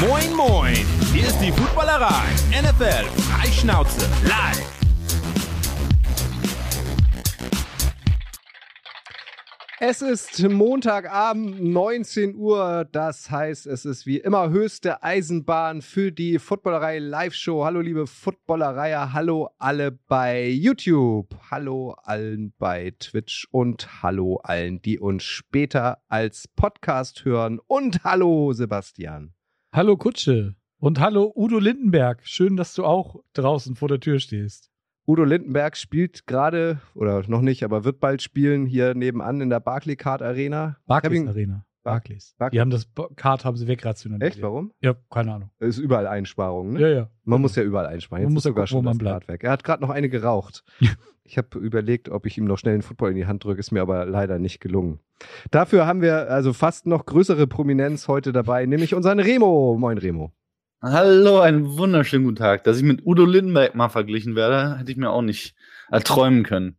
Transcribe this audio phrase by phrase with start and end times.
[0.00, 0.76] Moin, moin!
[1.12, 2.22] Hier ist die Footballerei.
[2.52, 4.78] NFL Freischnauze live.
[9.80, 12.86] Es ist Montagabend, 19 Uhr.
[12.92, 17.64] Das heißt, es ist wie immer höchste Eisenbahn für die Footballerei Live-Show.
[17.64, 19.12] Hallo, liebe Footballereier.
[19.12, 21.34] Hallo alle bei YouTube.
[21.50, 27.58] Hallo allen bei Twitch und hallo allen, die uns später als Podcast hören.
[27.66, 29.34] Und hallo, Sebastian.
[29.70, 30.54] Hallo, Kutsche.
[30.78, 32.26] Und hallo, Udo Lindenberg.
[32.26, 34.70] Schön, dass du auch draußen vor der Tür stehst.
[35.06, 39.60] Udo Lindenberg spielt gerade, oder noch nicht, aber wird bald spielen hier nebenan in der
[39.60, 40.78] Barclaycard Arena.
[40.86, 41.66] Barclays Arena.
[41.90, 42.34] Barclays.
[42.38, 42.56] Barclays.
[42.56, 44.34] Die haben das Card haben sie wegrationalisiert.
[44.34, 44.42] Echt?
[44.42, 44.72] Warum?
[44.80, 45.50] Ja, keine Ahnung.
[45.58, 46.80] Ist überall Einsparungen, ne?
[46.80, 47.10] Ja, ja.
[47.24, 48.22] Man muss ja überall einsparen.
[48.22, 49.22] Jetzt Man muss ist sogar ja gucken, schon wo man das bleibt.
[49.22, 49.44] Rad weg.
[49.44, 50.64] Er hat gerade noch eine geraucht.
[50.80, 50.90] Ja.
[51.24, 53.70] Ich habe überlegt, ob ich ihm noch schnell einen Football in die Hand drücke, ist
[53.70, 55.00] mir aber leider nicht gelungen.
[55.50, 59.76] Dafür haben wir also fast noch größere Prominenz heute dabei, nämlich unseren Remo.
[59.78, 60.32] Moin Remo.
[60.80, 62.64] Hallo, einen wunderschönen guten Tag.
[62.64, 65.54] Dass ich mit Udo Lindenberg mal verglichen werde, hätte ich mir auch nicht
[65.90, 66.78] erträumen können.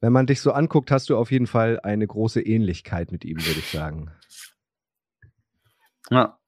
[0.00, 3.36] Wenn man dich so anguckt, hast du auf jeden Fall eine große Ähnlichkeit mit ihm,
[3.38, 4.10] würde ich sagen.
[6.10, 6.38] Ja.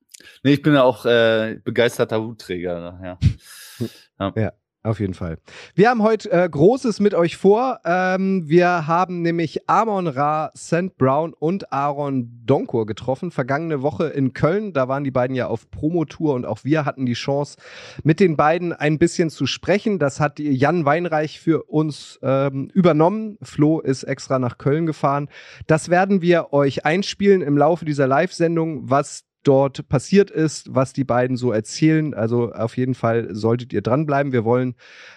[0.43, 3.01] Nee, ich bin ja auch äh, begeisterter Hutträger.
[3.03, 4.53] Ja.
[4.85, 5.39] Auf jeden Fall.
[5.77, 7.79] Wir haben heute äh, Großes mit euch vor.
[7.85, 10.99] Ähm, wir haben nämlich Amon Ra, St.
[10.99, 13.31] Brown und Aaron Donkur getroffen.
[13.31, 14.73] Vergangene Woche in Köln.
[14.73, 17.59] Da waren die beiden ja auf Promotour und auch wir hatten die Chance,
[18.03, 20.01] mit den beiden ein bisschen zu sprechen.
[20.01, 23.39] Das hat Jan Weinreich für uns ähm, übernommen.
[23.41, 25.29] Flo ist extra nach Köln gefahren.
[25.69, 31.05] Das werden wir euch einspielen im Laufe dieser Live-Sendung, was dort passiert ist, was die
[31.05, 32.15] beiden so erzählen.
[32.15, 34.33] Also auf jeden Fall solltet ihr dranbleiben.
[34.33, 34.75] Wir wollen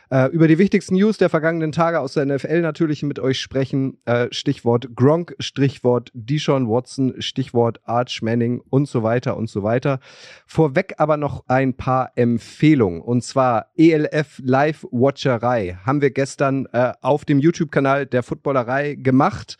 [0.09, 3.98] äh, über die wichtigsten News der vergangenen Tage aus der NFL natürlich mit euch sprechen.
[4.06, 10.00] Äh, Stichwort Gronk, Stichwort Deshaun Watson, Stichwort Arch Manning und so weiter und so weiter.
[10.46, 13.02] Vorweg aber noch ein paar Empfehlungen.
[13.02, 19.58] Und zwar ELF Live Watcherei haben wir gestern äh, auf dem YouTube-Kanal der Footballerei gemacht.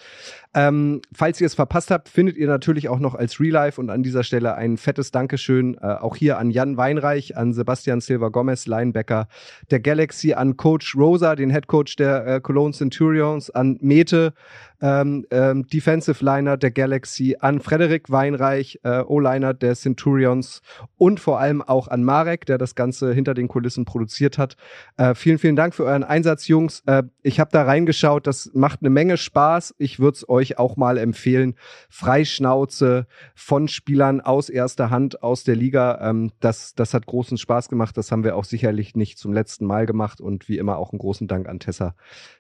[0.58, 4.04] Ähm, falls ihr es verpasst habt, findet ihr natürlich auch noch als Real und an
[4.04, 8.66] dieser Stelle ein fettes Dankeschön äh, auch hier an Jan Weinreich, an Sebastian Silva Gomez,
[8.66, 9.28] Linebacker
[9.70, 14.34] der Galaxy, an Coach Rosa, den Head Coach der äh, Cologne Centurions, an Mete,
[14.81, 20.62] ähm, ähm, Defensive Liner der Galaxy, an Frederik Weinreich, äh, O-Liner der Centurions
[20.97, 24.56] und vor allem auch an Marek, der das Ganze hinter den Kulissen produziert hat.
[24.97, 26.84] Äh, vielen, vielen Dank für euren Einsatz, Jungs.
[26.86, 29.75] Äh, ich habe da reingeschaut, das macht eine Menge Spaß.
[29.78, 31.56] Ich würde es euch auch mal empfehlen.
[31.90, 36.00] Freischnauze von Spielern aus erster Hand aus der Liga.
[36.02, 37.97] Ähm, das, das hat großen Spaß gemacht.
[37.97, 40.22] Das haben wir auch sicherlich nicht zum letzten Mal gemacht.
[40.22, 41.96] Und wie immer auch einen großen Dank an Tessa,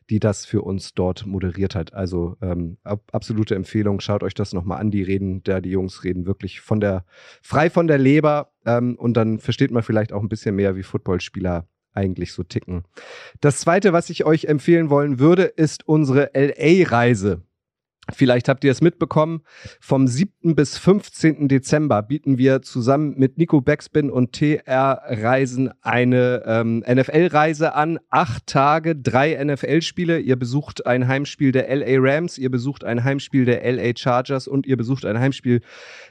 [0.09, 1.93] die das für uns dort moderiert hat.
[1.93, 3.99] Also ähm, ab, absolute Empfehlung.
[3.99, 4.91] Schaut euch das nochmal an.
[4.91, 7.05] Die reden, da die Jungs reden wirklich von der,
[7.41, 8.51] frei von der Leber.
[8.65, 12.83] Ähm, und dann versteht man vielleicht auch ein bisschen mehr, wie Footballspieler eigentlich so ticken.
[13.41, 17.41] Das zweite, was ich euch empfehlen wollen würde, ist unsere LA-Reise.
[18.13, 19.41] Vielleicht habt ihr es mitbekommen.
[19.79, 20.55] Vom 7.
[20.55, 21.47] bis 15.
[21.47, 27.99] Dezember bieten wir zusammen mit Nico Backspin und TR Reisen eine ähm, NFL-Reise an.
[28.09, 30.19] Acht Tage, drei NFL-Spiele.
[30.19, 34.67] Ihr besucht ein Heimspiel der LA Rams, ihr besucht ein Heimspiel der LA Chargers und
[34.67, 35.61] ihr besucht ein Heimspiel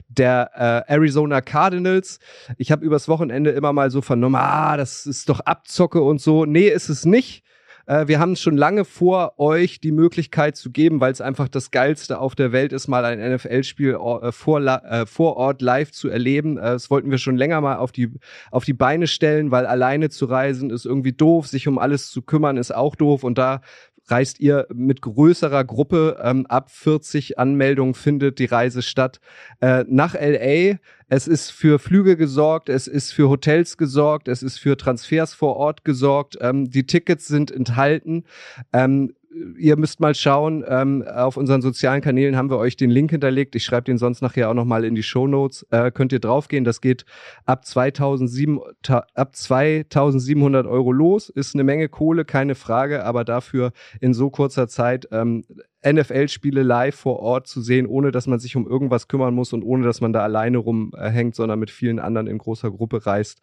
[0.08, 0.50] der
[0.88, 2.18] äh, Arizona Cardinals.
[2.58, 6.44] Ich habe übers Wochenende immer mal so vernommen, ah, das ist doch Abzocke und so.
[6.44, 7.44] Nee, ist es nicht.
[7.86, 11.70] Äh, wir haben schon lange vor, euch die Möglichkeit zu geben, weil es einfach das
[11.70, 16.08] Geilste auf der Welt ist, mal ein NFL-Spiel äh, vor, äh, vor Ort live zu
[16.08, 16.56] erleben.
[16.56, 18.10] Das wollten wir schon länger mal auf die,
[18.50, 22.22] auf die Beine stellen, weil alleine zu reisen ist irgendwie doof, sich um alles zu
[22.22, 23.60] kümmern ist auch doof und da
[24.06, 26.18] reist ihr mit größerer Gruppe.
[26.22, 29.20] Ähm, ab 40 Anmeldungen findet die Reise statt
[29.60, 30.78] äh, nach LA.
[31.08, 35.56] Es ist für Flüge gesorgt, es ist für Hotels gesorgt, es ist für Transfers vor
[35.56, 36.38] Ort gesorgt.
[36.40, 38.24] Ähm, die Tickets sind enthalten.
[38.72, 39.14] Ähm,
[39.58, 43.54] ihr müsst mal schauen, ähm, auf unseren sozialen Kanälen haben wir euch den Link hinterlegt.
[43.56, 45.66] Ich schreibe den sonst nachher auch nochmal in die Show Notes.
[45.70, 46.64] Äh, könnt ihr draufgehen.
[46.64, 47.04] Das geht
[47.44, 51.28] ab 2007, ta- ab 2700 Euro los.
[51.28, 55.44] Ist eine Menge Kohle, keine Frage, aber dafür in so kurzer Zeit ähm,
[55.84, 59.62] NFL-Spiele live vor Ort zu sehen, ohne dass man sich um irgendwas kümmern muss und
[59.62, 63.40] ohne dass man da alleine rumhängt, sondern mit vielen anderen in großer Gruppe reist,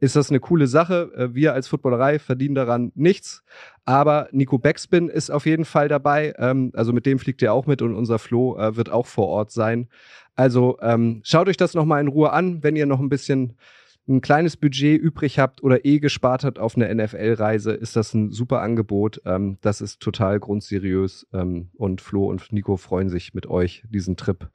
[0.00, 1.12] ist das eine coole Sache.
[1.16, 3.44] Äh, Wir als Footballerei verdienen daran nichts,
[3.84, 6.34] aber Nico Backspin ist auf jeden Fall dabei.
[6.38, 9.28] Ähm, Also mit dem fliegt er auch mit und unser Flo äh, wird auch vor
[9.28, 9.88] Ort sein.
[10.34, 13.56] Also ähm, schaut euch das nochmal in Ruhe an, wenn ihr noch ein bisschen
[14.06, 18.30] ein kleines Budget übrig habt oder eh gespart habt auf eine NFL-Reise, ist das ein
[18.30, 19.22] super Angebot.
[19.24, 24.16] Ähm, das ist total grundseriös ähm, und Flo und Nico freuen sich mit euch, diesen
[24.16, 24.50] Trip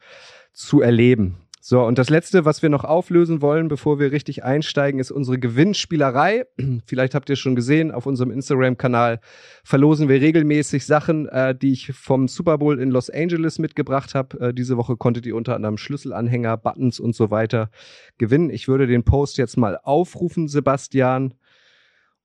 [0.54, 1.38] zu erleben.
[1.62, 5.40] So, und das letzte, was wir noch auflösen wollen, bevor wir richtig einsteigen, ist unsere
[5.40, 6.46] Gewinnspielerei.
[6.86, 9.20] Vielleicht habt ihr schon gesehen, auf unserem Instagram-Kanal
[9.66, 14.40] verlosen wir regelmäßig Sachen, äh, die ich vom Super Bowl in Los Angeles mitgebracht habe.
[14.40, 17.70] Äh, diese Woche konntet ihr unter anderem Schlüsselanhänger, Buttons und so weiter
[18.18, 18.50] gewinnen.
[18.50, 21.34] Ich würde den Post jetzt mal aufrufen, Sebastian.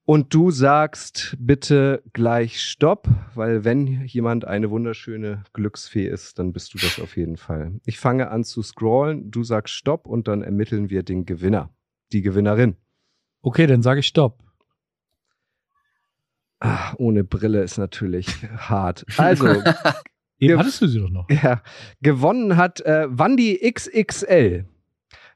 [0.07, 6.75] Und du sagst bitte gleich Stopp, weil wenn jemand eine wunderschöne Glücksfee ist, dann bist
[6.75, 7.81] du das auf jeden Fall.
[7.87, 11.71] Ich fange an zu scrollen, du sagst Stopp und dann ermitteln wir den Gewinner,
[12.13, 12.77] die Gewinnerin.
[13.41, 14.43] Okay, dann sage ich Stopp.
[16.61, 18.29] Ach, ohne Brille ist natürlich
[18.59, 19.07] hart.
[19.17, 19.63] Also,
[20.39, 21.31] Eben hattest du sie doch noch.
[21.31, 21.63] ja,
[22.03, 24.67] gewonnen hat äh, Wandi XXL.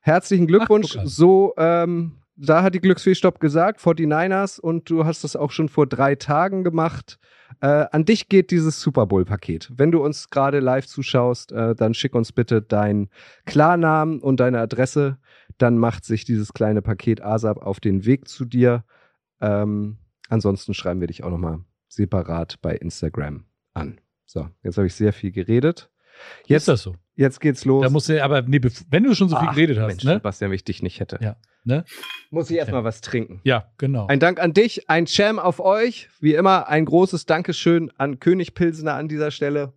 [0.02, 0.96] Herzlichen Glückwunsch.
[0.96, 1.06] an.
[1.06, 5.68] so, ähm, da hat die Glücksfee Stopp gesagt, 49ers, und du hast das auch schon
[5.68, 7.18] vor drei Tagen gemacht.
[7.60, 9.72] Äh, an dich geht dieses Super Bowl-Paket.
[9.74, 13.08] Wenn du uns gerade live zuschaust, äh, dann schick uns bitte deinen
[13.46, 15.18] Klarnamen und deine Adresse.
[15.58, 18.84] Dann macht sich dieses kleine Paket ASAP auf den Weg zu dir.
[19.40, 19.98] Ähm,
[20.28, 23.44] ansonsten schreiben wir dich auch nochmal separat bei Instagram
[23.74, 24.00] an.
[24.26, 25.90] So, jetzt habe ich sehr viel geredet.
[26.46, 26.96] Jetzt ist das so.
[27.14, 27.82] jetzt geht's los.
[27.82, 28.60] Da musst du, aber nee,
[28.90, 30.14] wenn du schon so viel Ach, geredet hast, Mensch, ne?
[30.14, 31.18] Sebastian, wenn ich dich nicht hätte.
[31.22, 31.36] Ja.
[31.68, 31.84] Ne?
[32.30, 33.40] Muss ich erstmal was trinken.
[33.44, 34.06] Ja, genau.
[34.06, 36.08] Ein Dank an dich, ein Jam auf euch.
[36.18, 39.74] Wie immer ein großes Dankeschön an König Pilsner an dieser Stelle.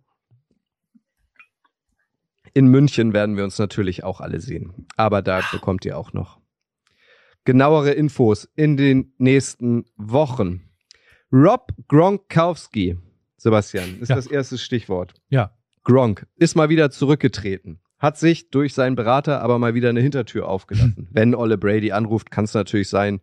[2.54, 4.86] In München werden wir uns natürlich auch alle sehen.
[4.96, 6.40] Aber da bekommt ihr auch noch
[7.44, 10.62] genauere Infos in den nächsten Wochen.
[11.32, 12.98] Rob Gronkowski,
[13.36, 14.16] Sebastian, ist Ja.
[14.16, 15.14] das erste Stichwort.
[15.28, 15.54] ja.
[15.84, 17.80] Gronk ist mal wieder zurückgetreten.
[18.02, 21.06] Hat sich durch seinen Berater aber mal wieder eine Hintertür aufgelassen.
[21.12, 23.20] Wenn Olle Brady anruft, kann es natürlich sein,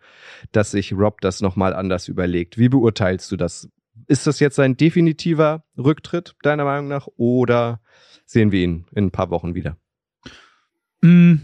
[0.53, 2.57] dass sich Rob das nochmal anders überlegt.
[2.57, 3.67] Wie beurteilst du das?
[4.07, 7.81] Ist das jetzt ein definitiver Rücktritt, deiner Meinung nach, oder
[8.25, 9.77] sehen wir ihn in ein paar Wochen wieder?
[11.01, 11.35] Mm,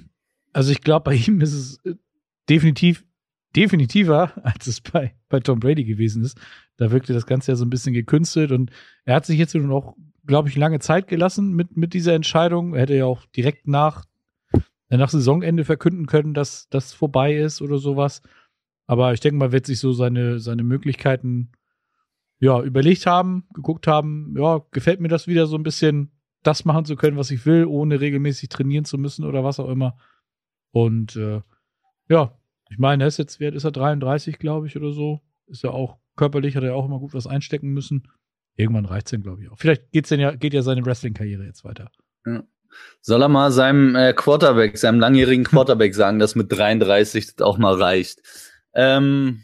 [0.54, 1.96] Also ich glaube, bei ihm ist es äh,
[2.50, 3.04] definitiv
[3.56, 6.40] definitiver, als es bei, bei Tom Brady gewesen ist.
[6.78, 8.72] Da wirkte das Ganze ja so ein bisschen gekünstelt und
[9.06, 12.74] er hat sich jetzt nun auch, glaube ich, lange Zeit gelassen mit, mit dieser Entscheidung.
[12.74, 14.06] Er hätte ja auch direkt nach,
[14.90, 18.22] äh, nach Saisonende verkünden können, dass das vorbei ist oder sowas.
[18.88, 21.51] Aber ich denke mal, wird sich so seine, seine Möglichkeiten
[22.40, 26.12] ja, überlegt haben, geguckt haben, ja, gefällt mir das wieder so ein bisschen,
[26.44, 29.69] das machen zu können, was ich will, ohne regelmäßig trainieren zu müssen oder was auch
[29.69, 29.98] immer.
[30.72, 31.42] Und äh,
[32.10, 32.38] ja,
[32.69, 33.71] ich meine, er ist jetzt, wie alt ist er?
[33.71, 35.21] 33, glaube ich, oder so.
[35.47, 38.07] Ist ja auch körperlich, hat er auch immer gut was einstecken müssen.
[38.56, 39.59] Irgendwann reicht es dann, glaube ich, auch.
[39.59, 41.91] Vielleicht geht's denn ja, geht ja seine Wrestling-Karriere jetzt weiter.
[43.01, 47.57] Soll er mal seinem äh, Quarterback, seinem langjährigen Quarterback sagen, dass mit 33 das auch
[47.57, 48.21] mal reicht?
[48.73, 49.44] Ähm,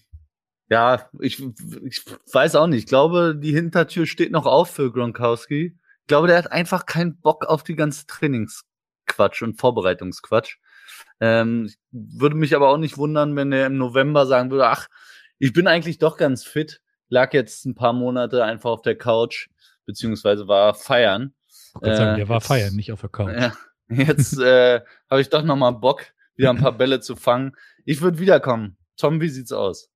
[0.69, 1.43] ja, ich,
[1.83, 2.79] ich weiß auch nicht.
[2.79, 5.77] Ich glaube, die Hintertür steht noch auf für Gronkowski.
[6.01, 10.57] Ich glaube, der hat einfach keinen Bock auf die ganze Trainingsquatsch und Vorbereitungsquatsch.
[11.21, 14.87] Ähm, ich würde mich aber auch nicht wundern, wenn er im November sagen würde, ach,
[15.39, 19.47] ich bin eigentlich doch ganz fit, lag jetzt ein paar Monate einfach auf der Couch,
[19.85, 21.33] beziehungsweise war feiern.
[21.47, 23.31] Ich wollte sagen, Äh, der war jetzt- feiern, nicht auf der Couch.
[23.39, 23.53] Ja,
[23.87, 26.03] jetzt äh, habe ich doch noch mal Bock,
[26.35, 27.55] wieder ein paar Bälle zu fangen.
[27.85, 28.77] Ich würde wiederkommen.
[28.97, 29.89] Tom, wie sieht's aus?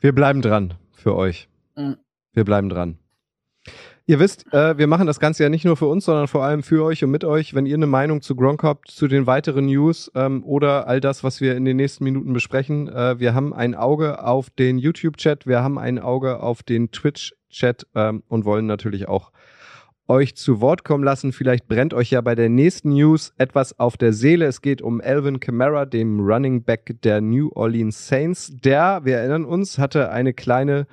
[0.00, 1.48] Wir bleiben dran für euch.
[1.76, 1.96] Mhm.
[2.32, 2.98] Wir bleiben dran.
[4.10, 6.64] Ihr wisst, äh, wir machen das Ganze ja nicht nur für uns, sondern vor allem
[6.64, 7.54] für euch und mit euch.
[7.54, 11.22] Wenn ihr eine Meinung zu Gronk habt, zu den weiteren News ähm, oder all das,
[11.22, 15.46] was wir in den nächsten Minuten besprechen, äh, wir haben ein Auge auf den YouTube-Chat,
[15.46, 19.30] wir haben ein Auge auf den Twitch-Chat ähm, und wollen natürlich auch
[20.10, 21.32] euch zu Wort kommen lassen.
[21.32, 24.46] Vielleicht brennt euch ja bei der nächsten News etwas auf der Seele.
[24.46, 28.52] Es geht um Alvin Kamara, dem Running Back der New Orleans Saints.
[28.52, 30.88] Der, wir erinnern uns, hatte eine kleine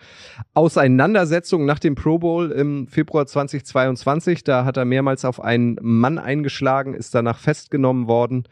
[0.54, 4.44] Auseinandersetzung nach dem Pro Bowl im Februar 2022.
[4.44, 8.44] Da hat er mehrmals auf einen Mann eingeschlagen, ist danach festgenommen worden.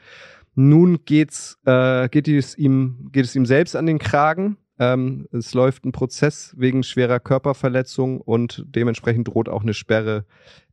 [0.55, 4.57] Nun geht's, äh, geht, es ihm, geht es ihm selbst an den Kragen.
[4.77, 10.25] Ähm, es läuft ein Prozess wegen schwerer Körperverletzung und dementsprechend droht auch eine Sperre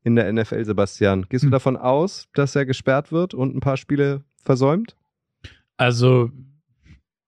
[0.03, 1.27] in der NFL, Sebastian.
[1.29, 1.53] Gehst du Hm.
[1.53, 4.97] davon aus, dass er gesperrt wird und ein paar Spiele versäumt?
[5.77, 6.31] Also,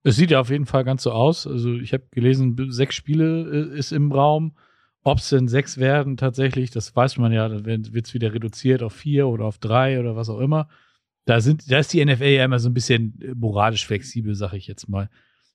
[0.03, 1.47] es sieht ja auf jeden Fall ganz so aus.
[1.47, 4.55] Also, ich habe gelesen, sechs Spiele äh, ist im Raum.
[5.03, 7.47] Ob es denn sechs werden tatsächlich, das weiß man ja.
[7.47, 10.67] Dann wird es wieder reduziert auf vier oder auf drei oder was auch immer.
[11.25, 14.53] Da, sind, da ist die NFL ja immer so ein bisschen äh, moralisch flexibel, sag
[14.53, 15.09] ich jetzt mal.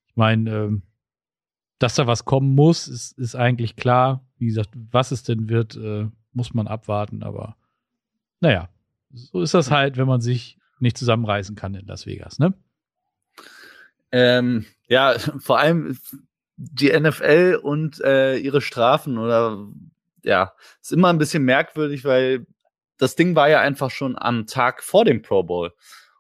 [0.07, 0.83] Ich meine, ähm,
[1.81, 4.23] dass da was kommen muss, ist, ist eigentlich klar.
[4.39, 7.23] Wie gesagt, was es denn wird, äh, muss man abwarten.
[7.23, 7.57] Aber
[8.41, 8.69] naja,
[9.13, 12.55] so ist das halt, wenn man sich nicht zusammenreißen kann in Las Vegas, ne?
[14.13, 15.99] Ähm, ja, vor allem
[16.57, 19.67] die NFL und äh, ihre Strafen oder
[20.23, 22.47] ja, ist immer ein bisschen merkwürdig, weil
[22.99, 25.73] das Ding war ja einfach schon am Tag vor dem Pro Bowl.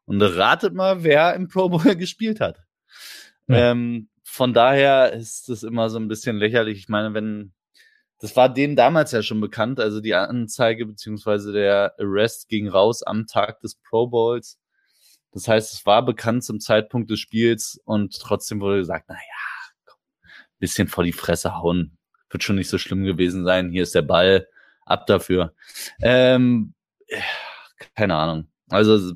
[0.06, 2.62] Und ratet mal, wer im Pro Bowl gespielt hat.
[3.46, 3.72] Ja.
[3.72, 6.78] Ähm, von daher ist das immer so ein bisschen lächerlich.
[6.78, 7.52] Ich meine, wenn,
[8.20, 13.02] das war denen damals ja schon bekannt, also die Anzeige beziehungsweise der Arrest ging raus
[13.02, 14.58] am Tag des Pro Bowls.
[15.32, 19.80] Das heißt, es war bekannt zum Zeitpunkt des Spiels und trotzdem wurde gesagt, na ja,
[19.84, 19.98] komm,
[20.60, 21.98] bisschen vor die Fresse hauen.
[22.30, 23.70] Wird schon nicht so schlimm gewesen sein.
[23.70, 24.46] Hier ist der Ball.
[24.86, 25.54] Ab dafür.
[26.00, 26.74] Ähm,
[27.96, 28.48] keine Ahnung.
[28.68, 29.12] Also,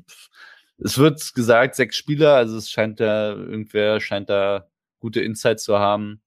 [0.77, 4.69] es wird gesagt, sechs Spieler, also es scheint da, irgendwer scheint da
[5.05, 6.19] gute Insights zu haben.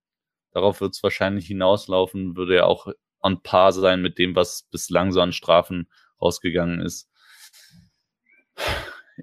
[0.53, 2.87] Darauf wird es wahrscheinlich hinauslaufen, würde ja auch
[3.21, 5.89] on par sein mit dem, was bislang so an Strafen
[6.23, 7.11] rausgegangen ist.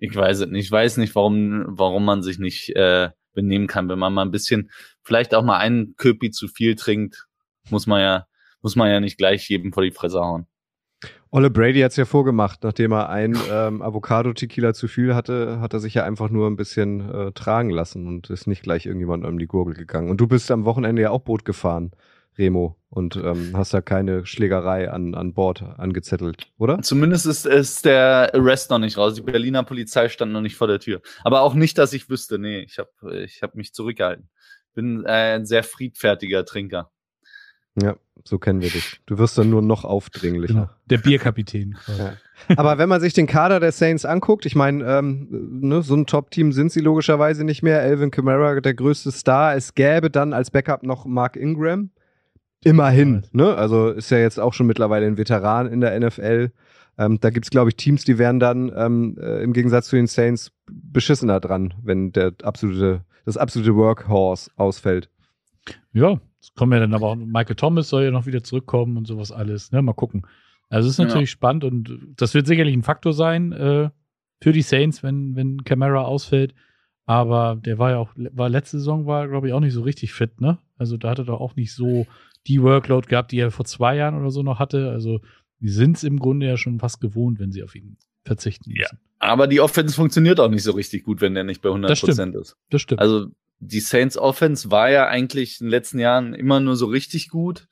[0.01, 0.65] Ich weiß es nicht.
[0.65, 4.31] Ich weiß nicht, warum, warum man sich nicht äh, benehmen kann, wenn man mal ein
[4.31, 4.71] bisschen,
[5.03, 7.25] vielleicht auch mal einen Köpi zu viel trinkt,
[7.69, 8.27] muss man ja,
[8.61, 10.47] muss man ja nicht gleich jedem vor die Fresse hauen.
[11.35, 15.73] Olle Brady hat es ja vorgemacht, nachdem er ein ähm, Avocado-Tequila zu viel hatte, hat
[15.73, 19.25] er sich ja einfach nur ein bisschen äh, tragen lassen und ist nicht gleich irgendjemand
[19.25, 20.09] um die Gurgel gegangen.
[20.09, 21.91] Und du bist am Wochenende ja auch Boot gefahren,
[22.37, 26.81] Remo, und ähm, hast da keine Schlägerei an, an Bord angezettelt, oder?
[26.81, 29.15] Zumindest ist, ist der Arrest noch nicht raus.
[29.15, 31.01] Die Berliner Polizei stand noch nicht vor der Tür.
[31.25, 32.39] Aber auch nicht, dass ich wüsste.
[32.39, 34.29] Nee, ich habe ich hab mich zurückgehalten.
[34.73, 36.91] Bin äh, ein sehr friedfertiger Trinker.
[37.81, 39.01] Ja, so kennen wir dich.
[39.05, 40.53] Du wirst dann nur noch aufdringlicher.
[40.53, 40.69] Genau.
[40.89, 41.77] Der Bierkapitän.
[41.97, 42.13] ja.
[42.55, 46.05] Aber wenn man sich den Kader der Saints anguckt, ich meine, ähm, ne, so ein
[46.05, 47.81] Top-Team sind sie logischerweise nicht mehr.
[47.81, 49.55] Elvin Kamara, der größte Star.
[49.55, 51.91] Es gäbe dann als Backup noch Mark Ingram.
[52.63, 53.55] Immerhin, ne?
[53.55, 56.51] Also ist ja jetzt auch schon mittlerweile ein Veteran in der NFL.
[56.97, 60.07] Ähm, da gibt's, glaube ich, Teams, die wären dann ähm, äh, im Gegensatz zu den
[60.07, 65.09] Saints beschissener dran, wenn der absolute, das absolute Workhorse ausfällt.
[65.93, 69.07] Ja, es kommen ja dann aber auch, Michael Thomas soll ja noch wieder zurückkommen und
[69.07, 69.71] sowas alles.
[69.71, 69.81] Ne?
[69.81, 70.27] Mal gucken.
[70.69, 71.33] Also es ist natürlich ja.
[71.33, 73.89] spannend und das wird sicherlich ein Faktor sein äh,
[74.41, 76.53] für die Saints, wenn, wenn Camara ausfällt.
[77.05, 80.13] Aber der war ja auch, war letzte Saison war, glaube ich, auch nicht so richtig
[80.13, 80.57] fit, ne?
[80.77, 82.07] Also da hat er doch auch nicht so
[82.47, 84.89] die Workload gehabt, die er vor zwei Jahren oder so noch hatte.
[84.91, 85.21] Also
[85.59, 88.97] die sind es im Grunde ja schon fast gewohnt, wenn sie auf ihn verzichten müssen.
[88.97, 91.87] Ja, aber die Offense funktioniert auch nicht so richtig gut, wenn der nicht bei 100%
[91.87, 92.57] das ist.
[92.69, 93.01] Das stimmt.
[93.01, 93.27] Also
[93.59, 97.67] die Saints Offense war ja eigentlich in den letzten Jahren immer nur so richtig gut,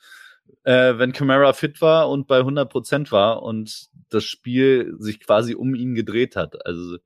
[0.64, 5.56] äh, wenn Camara fit war und bei 100 Prozent war und das Spiel sich quasi
[5.56, 6.66] um ihn gedreht hat.
[6.66, 6.98] Also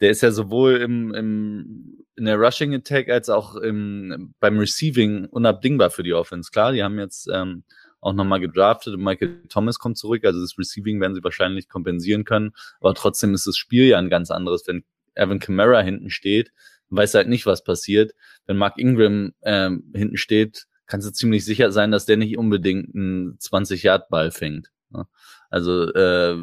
[0.00, 5.26] der ist ja sowohl im, im, in der Rushing Attack als auch im, beim Receiving
[5.26, 6.50] unabdingbar für die Offense.
[6.50, 7.64] Klar, die haben jetzt ähm,
[8.00, 12.24] auch nochmal gedraftet und Michael Thomas kommt zurück, also das Receiving werden sie wahrscheinlich kompensieren
[12.24, 16.50] können, aber trotzdem ist das Spiel ja ein ganz anderes, wenn Evan Kamara hinten steht
[16.96, 18.14] weiß halt nicht, was passiert.
[18.46, 22.94] Wenn Mark Ingram ähm, hinten steht, kannst du ziemlich sicher sein, dass der nicht unbedingt
[22.94, 24.70] einen 20-Yard-Ball fängt.
[24.90, 25.06] Ne?
[25.50, 26.36] Also äh,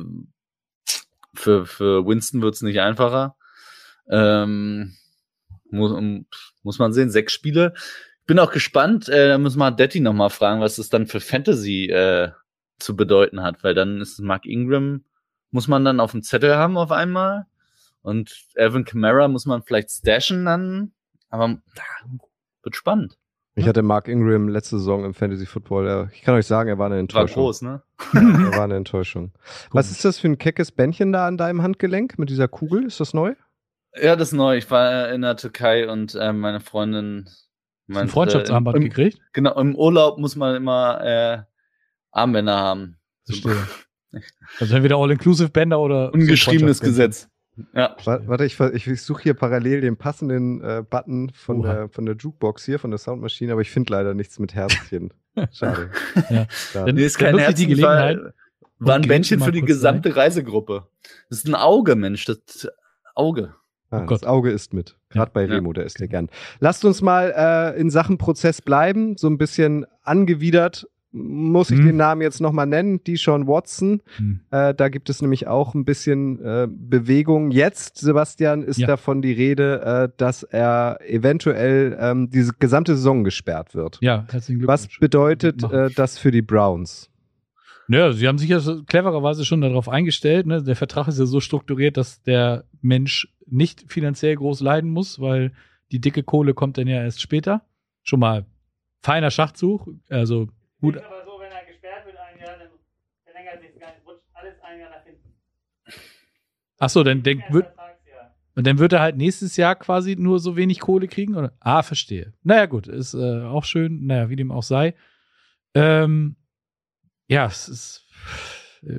[1.34, 3.36] für, für Winston wird's nicht einfacher.
[4.10, 4.96] Ähm,
[5.70, 5.94] muss,
[6.64, 7.74] muss man sehen, sechs Spiele.
[8.26, 11.86] Bin auch gespannt, äh, da müssen wir Detti nochmal fragen, was das dann für Fantasy
[11.86, 12.32] äh,
[12.80, 15.04] zu bedeuten hat, weil dann ist Mark Ingram,
[15.52, 17.46] muss man dann auf dem Zettel haben auf einmal.
[18.02, 20.92] Und Evan Kamara muss man vielleicht stashen dann,
[21.30, 21.62] aber
[22.64, 23.18] wird spannend.
[23.54, 26.10] Ich hatte Mark Ingram letzte Saison im Fantasy Football.
[26.14, 27.38] Ich kann euch sagen, er war eine Enttäuschung.
[27.38, 27.84] War groß, ne?
[28.14, 29.34] Ja, er war eine Enttäuschung.
[29.72, 32.86] Was ist das für ein keckes Bändchen da an deinem Handgelenk mit dieser Kugel?
[32.86, 33.36] Ist das neu?
[33.94, 34.56] Ja, das ist neu.
[34.56, 37.30] Ich war in der Türkei und äh, meine Freundin.
[37.88, 39.20] Mein, ein Freundschaftsarmband äh, gekriegt?
[39.34, 41.42] Genau, im Urlaub muss man immer äh,
[42.12, 42.98] Armbänder haben.
[43.26, 43.68] Verstehe.
[44.60, 46.14] Also entweder All-Inclusive-Bänder oder.
[46.14, 47.30] Ungeschriebenes Gesetz.
[47.74, 47.96] Ja.
[48.06, 52.66] Warte, ich, ich suche hier parallel den passenden äh, Button von der, von der Jukebox
[52.66, 55.14] hier, von der Soundmaschine, aber ich finde leider nichts mit Herzchen.
[55.52, 55.90] Schade.
[56.30, 56.48] ja.
[56.50, 56.94] Schade.
[56.94, 58.20] Nee, ist kein Herzchen, die Gelegenheit.
[58.80, 60.24] War, ein Bändchen für die gesamte rein.
[60.24, 60.88] Reisegruppe.
[61.30, 62.26] Das ist ein Auge, Mensch.
[62.26, 62.68] Das
[63.14, 63.54] Auge.
[63.92, 64.98] Ah, oh das Auge ist mit.
[65.10, 65.34] Gerade ja.
[65.34, 66.30] bei Remo, der ist der gern.
[66.60, 71.86] Lasst uns mal äh, in Sachen Prozess bleiben, so ein bisschen angewidert muss ich hm.
[71.88, 74.02] den Namen jetzt nochmal nennen, Deshaun Watson.
[74.18, 74.42] Hm.
[74.50, 77.52] Äh, da gibt es nämlich auch ein bisschen äh, Bewegung.
[77.52, 78.88] Jetzt, Sebastian, ist ja.
[78.88, 83.98] davon die Rede, äh, dass er eventuell ähm, diese gesamte Saison gesperrt wird.
[84.02, 84.68] Ja, herzlichen Glückwunsch.
[84.68, 87.10] Was bedeutet äh, das für die Browns?
[87.90, 90.48] Ja, sie haben sich ja clevererweise schon darauf eingestellt.
[90.48, 90.64] Ne?
[90.64, 95.52] Der Vertrag ist ja so strukturiert, dass der Mensch nicht finanziell groß leiden muss, weil
[95.92, 97.64] die dicke Kohle kommt dann ja erst später.
[98.04, 98.46] Schon mal
[99.02, 99.90] feiner Schachzug.
[100.10, 100.48] Also
[100.82, 100.96] Gut.
[100.98, 102.70] Ist aber so, wenn er gesperrt wird ein Jahr, dann
[103.24, 105.34] verlängert sich gar nicht, rutscht alles ein Jahr nach hinten.
[106.80, 107.68] Ach so, dann, dann wird,
[108.56, 111.36] und dann wird er halt nächstes Jahr quasi nur so wenig Kohle kriegen?
[111.36, 111.54] Oder?
[111.60, 112.34] Ah, verstehe.
[112.44, 114.06] Naja, gut, ist äh, auch schön.
[114.08, 114.96] Naja, wie dem auch sei.
[115.74, 116.36] Ähm,
[117.28, 118.08] ja, es ist.
[118.84, 118.98] Äh,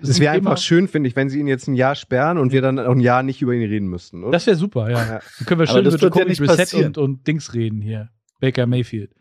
[0.00, 2.60] Es wäre einfach schön, finde ich, wenn sie ihn jetzt ein Jahr sperren und wir
[2.62, 4.32] dann auch ein Jahr nicht über ihn reden müssten, oder?
[4.32, 4.98] Das wäre super, ja.
[4.98, 5.20] Ja.
[5.38, 8.10] Dann können wir schön über ja Jacoby nicht Brissett und, und Dings reden hier.
[8.40, 9.14] Baker Mayfield.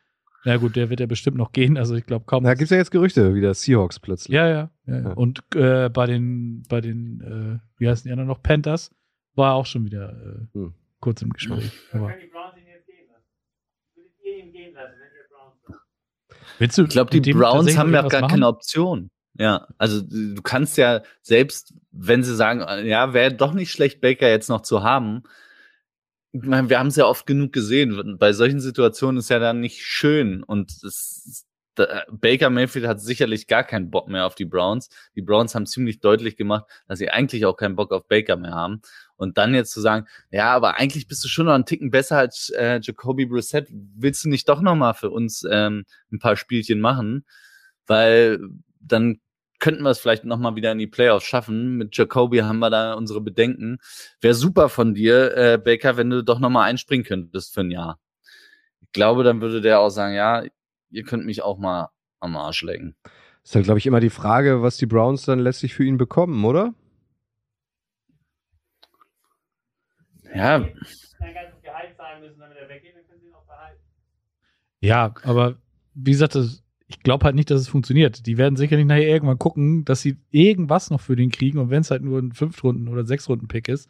[0.43, 1.77] Na gut, der wird ja bestimmt noch gehen.
[1.77, 2.43] Also ich glaube kaum.
[2.43, 4.33] Da gibt's ja jetzt Gerüchte wieder, Seahawks plötzlich.
[4.33, 5.13] ja, ja, ja, ja.
[5.13, 8.91] Und äh, bei den, bei den, äh, wie heißen die anderen noch, Panthers,
[9.35, 10.09] war auch schon wieder
[10.53, 10.73] äh, Hm.
[10.99, 11.71] kurz im Gespräch.
[11.93, 13.25] Aber Können die Browns ihn jetzt gehen lassen?
[13.95, 16.47] Würdet ihr ihn gehen lassen, wenn ihr Browns seid?
[16.59, 18.31] willst du Ich glaube, die Browns haben ja gar machen?
[18.31, 19.11] keine Option.
[19.37, 24.27] Ja, also du kannst ja selbst, wenn sie sagen, ja, wäre doch nicht schlecht, Baker
[24.29, 25.23] jetzt noch zu haben.
[26.33, 28.17] Meine, wir haben es ja oft genug gesehen.
[28.17, 31.45] Bei solchen Situationen ist ja dann nicht schön und es,
[31.75, 34.89] da, Baker Mayfield hat sicherlich gar keinen Bock mehr auf die Browns.
[35.15, 38.51] Die Browns haben ziemlich deutlich gemacht, dass sie eigentlich auch keinen Bock auf Baker mehr
[38.51, 38.81] haben.
[39.15, 42.17] Und dann jetzt zu sagen, ja, aber eigentlich bist du schon noch einen Ticken besser
[42.17, 43.67] als äh, Jacoby Brissett.
[43.69, 47.25] Willst du nicht doch noch mal für uns ähm, ein paar Spielchen machen?
[47.85, 48.39] Weil
[48.79, 49.19] dann
[49.61, 51.77] könnten wir es vielleicht noch mal wieder in die Playoffs schaffen.
[51.77, 53.77] Mit Jacoby haben wir da unsere Bedenken.
[54.19, 57.71] Wäre super von dir, äh, Baker, wenn du doch noch mal einspringen könntest für ein
[57.71, 57.99] Jahr.
[58.81, 60.43] Ich glaube, dann würde der auch sagen, ja,
[60.89, 61.89] ihr könnt mich auch mal
[62.19, 62.95] am Arsch lecken.
[63.43, 66.43] Ist dann, glaube ich, immer die Frage, was die Browns dann letztlich für ihn bekommen,
[66.43, 66.73] oder?
[70.33, 73.79] Ja, Sein ganzes Gehalt zahlen müssen, damit er weggeht, dann können sie ihn auch behalten.
[74.79, 75.57] Ja, aber
[75.93, 76.60] wie gesagt, das,
[76.91, 78.25] ich glaube halt nicht, dass es funktioniert.
[78.25, 81.81] Die werden sicherlich nachher irgendwann gucken, dass sie irgendwas noch für den kriegen und wenn
[81.81, 83.89] es halt nur ein Fünftrunden- oder Sechstrunden-Pick ist.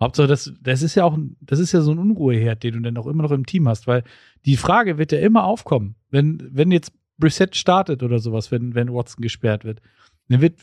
[0.00, 2.96] Hauptsache, das, das ist ja auch, das ist ja so ein Unruheherd, den du dann
[2.96, 4.02] auch immer noch im Team hast, weil
[4.46, 8.92] die Frage wird ja immer aufkommen, wenn, wenn jetzt Brissett startet oder sowas, wenn, wenn
[8.92, 9.80] Watson gesperrt wird,
[10.28, 10.58] dann wird,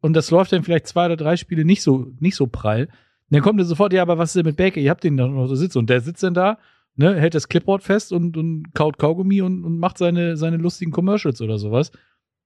[0.00, 2.88] und das läuft dann vielleicht zwei oder drei Spiele nicht so, nicht so prall,
[3.28, 4.80] dann kommt er sofort, ja, aber was ist denn mit Baker?
[4.80, 6.58] Ihr habt den da noch so sitzen und der sitzt dann da
[6.96, 10.92] ne, hält das Clipboard fest und, und kaut Kaugummi und, und macht seine, seine lustigen
[10.92, 11.92] Commercials oder sowas.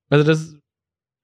[0.09, 0.57] Also das,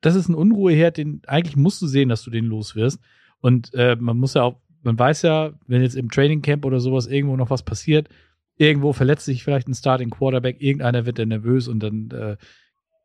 [0.01, 3.01] das ist ein Unruheherd, den eigentlich musst du sehen, dass du den los wirst.
[3.41, 6.81] Und äh, man muss ja auch, man weiß ja, wenn jetzt im Training Camp oder
[6.81, 8.09] sowas irgendwo noch was passiert,
[8.57, 12.37] irgendwo verletzt sich vielleicht ein Starting Quarterback, irgendeiner wird dann nervös und dann äh,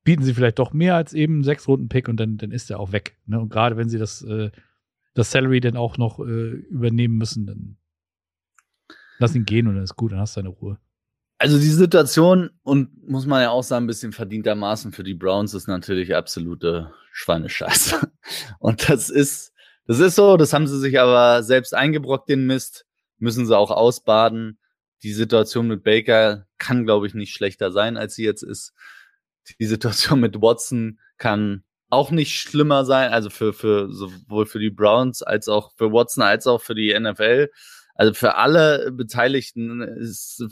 [0.04, 2.80] bieten sie vielleicht doch mehr als eben sechs Runden Pick und dann, dann ist er
[2.80, 3.18] auch weg.
[3.26, 3.40] Ne?
[3.40, 4.52] Und gerade wenn sie das, äh,
[5.14, 7.78] das Salary dann auch noch äh, übernehmen müssen, dann
[9.22, 10.78] lass ihn gehen und dann ist gut, dann hast du deine Ruhe.
[11.38, 15.54] Also die Situation und muss man ja auch sagen, ein bisschen verdientermaßen für die Browns
[15.54, 18.12] ist natürlich absolute Schweinescheiße.
[18.60, 19.52] Und das ist,
[19.88, 22.86] das ist so, das haben sie sich aber selbst eingebrockt, den Mist,
[23.18, 24.60] müssen sie auch ausbaden.
[25.02, 28.74] Die Situation mit Baker kann, glaube ich, nicht schlechter sein, als sie jetzt ist.
[29.60, 34.70] Die Situation mit Watson kann auch nicht schlimmer sein, also für, für sowohl für die
[34.70, 37.50] Browns als auch für Watson als auch für die NFL.
[37.96, 40.44] Also für alle Beteiligten ist,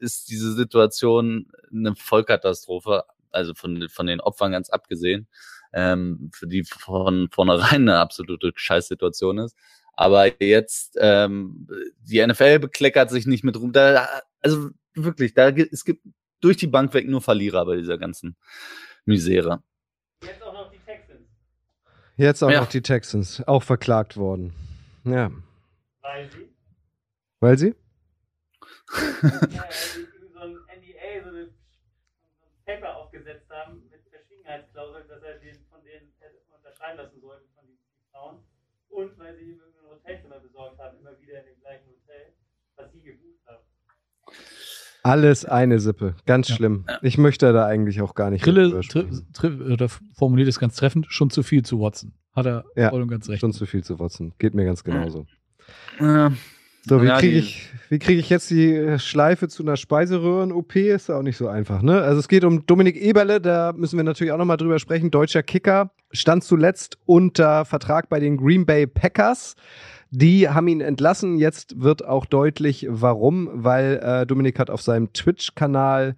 [0.00, 5.26] ist diese Situation eine Vollkatastrophe, also von, von den Opfern ganz abgesehen,
[5.72, 9.56] ähm, für die von vornherein eine absolute Scheißsituation ist.
[9.94, 11.68] Aber jetzt, ähm,
[12.02, 13.72] die NFL bekleckert sich nicht mit rum.
[13.72, 14.08] Da,
[14.40, 16.04] also wirklich, da es gibt
[16.40, 18.36] durch die Bank weg nur Verlierer bei dieser ganzen
[19.04, 19.62] Misere.
[20.22, 21.22] Jetzt auch noch die Texans,
[22.16, 22.60] Jetzt auch Ja.
[22.60, 24.52] noch die Texans, auch verklagt worden.
[25.04, 25.30] Ja.
[26.02, 26.48] weil sie,
[27.44, 27.74] Weil sie?
[27.74, 27.74] ja,
[29.22, 31.50] weil sie irgendwie so ein NDA, so, ein
[32.64, 36.08] Paper aufgesetzt haben mit Verschwiegenheitsklauseln, dass er den von denen
[36.56, 37.76] unterschreiben lassen sollte von den
[38.10, 38.38] Frauen.
[38.88, 42.32] Und weil sie ihm ein Hotelzimmer besorgt haben, immer wieder in dem gleichen Hotel,
[42.76, 43.62] was sie gebucht haben.
[45.02, 46.14] Alles eine Sippe.
[46.24, 46.56] Ganz Ja.
[46.56, 46.86] schlimm.
[47.02, 49.28] Ich möchte da eigentlich auch gar nicht Grille sprechen.
[49.34, 52.14] tri, tri, oder formuliert es ganz treffend, schon zu viel zu Watson.
[52.34, 53.40] Hat er Ja, voll und ganz recht.
[53.40, 54.32] Schon zu viel zu Watson.
[54.38, 55.26] Geht mir ganz genauso.
[56.00, 56.32] Ja.
[56.86, 60.76] So, wie Ja, kriege ich, wie kriege ich jetzt die Schleife zu einer Speiseröhren-OP?
[60.76, 62.02] Ist auch nicht so einfach, ne?
[62.02, 65.10] Also es geht um Dominik Eberle, da müssen wir natürlich auch nochmal drüber sprechen.
[65.10, 69.54] Deutscher Kicker, stand zuletzt unter Vertrag bei den Green Bay Packers.
[70.10, 71.38] Die haben ihn entlassen.
[71.38, 76.16] Jetzt wird auch deutlich, warum, weil äh, Dominik hat auf seinem Twitch-Kanal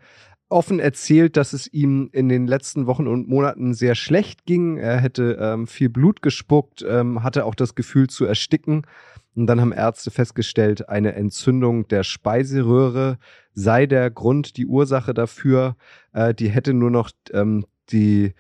[0.49, 4.77] offen erzählt, dass es ihm in den letzten Wochen und Monaten sehr schlecht ging.
[4.77, 8.87] Er hätte ähm, viel Blut gespuckt, ähm, hatte auch das Gefühl zu ersticken.
[9.35, 13.19] Und dann haben Ärzte festgestellt, eine Entzündung der Speiseröhre
[13.53, 15.77] sei der Grund, die Ursache dafür.
[16.13, 18.35] Äh, die hätte nur noch ähm, die,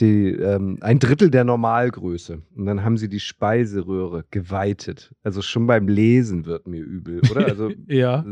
[0.00, 2.42] die, ähm, ein Drittel der Normalgröße.
[2.54, 5.14] Und dann haben sie die Speiseröhre geweitet.
[5.22, 7.46] Also schon beim Lesen wird mir übel, oder?
[7.46, 8.24] Also ja.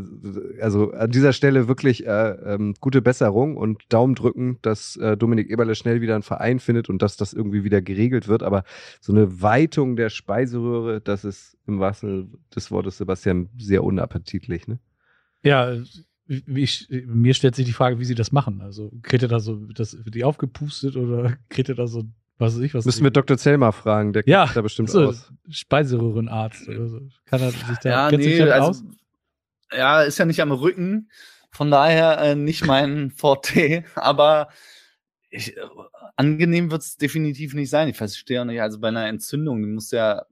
[0.60, 5.50] also an dieser Stelle wirklich äh, ähm, gute Besserung und Daumen drücken, dass äh, Dominik
[5.50, 8.42] Eberle schnell wieder einen Verein findet und dass das irgendwie wieder geregelt wird.
[8.42, 8.64] Aber
[9.00, 14.66] so eine Weitung der Speiseröhre, das ist im wahrsten des Wortes, Sebastian, sehr unappetitlich.
[14.66, 14.78] Ne?
[15.42, 15.76] Ja,
[16.28, 18.60] ich, mir stellt sich die Frage, wie sie das machen.
[18.60, 22.04] Also kriegt er da so, das, wird die aufgepustet oder kriegt er da so
[22.38, 22.84] was weiß ich, was.
[22.84, 23.36] Müssen wir Dr.
[23.36, 25.32] Zellmer fragen, der kennt ja, sich da bestimmt so, aus.
[25.48, 27.00] Speiseröhrenarzt oder so.
[27.24, 28.84] Kann er sich da, Ja, kennt sich nee, also, aus?
[29.72, 31.10] ja, ist ja nicht am Rücken.
[31.50, 34.48] Von daher äh, nicht mein Forte, aber
[35.30, 35.60] ich, äh,
[36.14, 37.88] angenehm wird es definitiv nicht sein.
[37.88, 40.24] Ich verstehe auch nicht, also bei einer Entzündung, du musst ja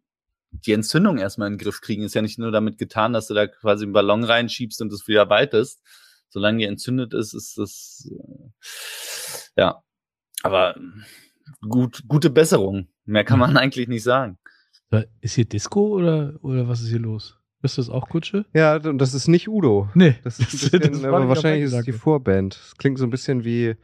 [0.64, 2.02] die Entzündung erstmal in den Griff kriegen.
[2.02, 5.08] Ist ja nicht nur damit getan, dass du da quasi einen Ballon reinschiebst und es
[5.08, 5.82] wieder weitest.
[6.28, 9.82] Solange die entzündet ist, ist das äh, ja.
[10.42, 10.76] Aber
[11.68, 12.88] gut, gute Besserung.
[13.04, 14.38] Mehr kann man eigentlich nicht sagen.
[15.20, 17.38] Ist hier Disco oder, oder was ist hier los?
[17.62, 18.44] Ist das auch Kutsche?
[18.54, 19.88] Ja, und das ist nicht Udo.
[19.94, 20.16] Nee.
[20.22, 21.92] Das ist ein bisschen, war aber nicht wahrscheinlich ist es die.
[21.92, 22.54] Vorband.
[22.54, 23.74] Das klingt so ein bisschen wie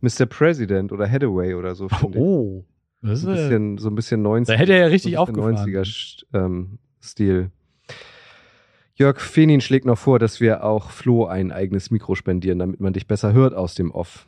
[0.00, 0.26] Mr.
[0.26, 1.88] President oder Hathaway oder so.
[2.02, 2.64] Oh.
[3.02, 5.18] Das ist, So ein bisschen, so ein bisschen 90 Da hätte er ja richtig so
[5.20, 5.56] aufgefahren.
[5.56, 7.50] 90er St- ähm, Stil.
[8.94, 12.92] Jörg Fenin schlägt noch vor, dass wir auch Flo ein eigenes Mikro spendieren, damit man
[12.92, 14.26] dich besser hört aus dem Off.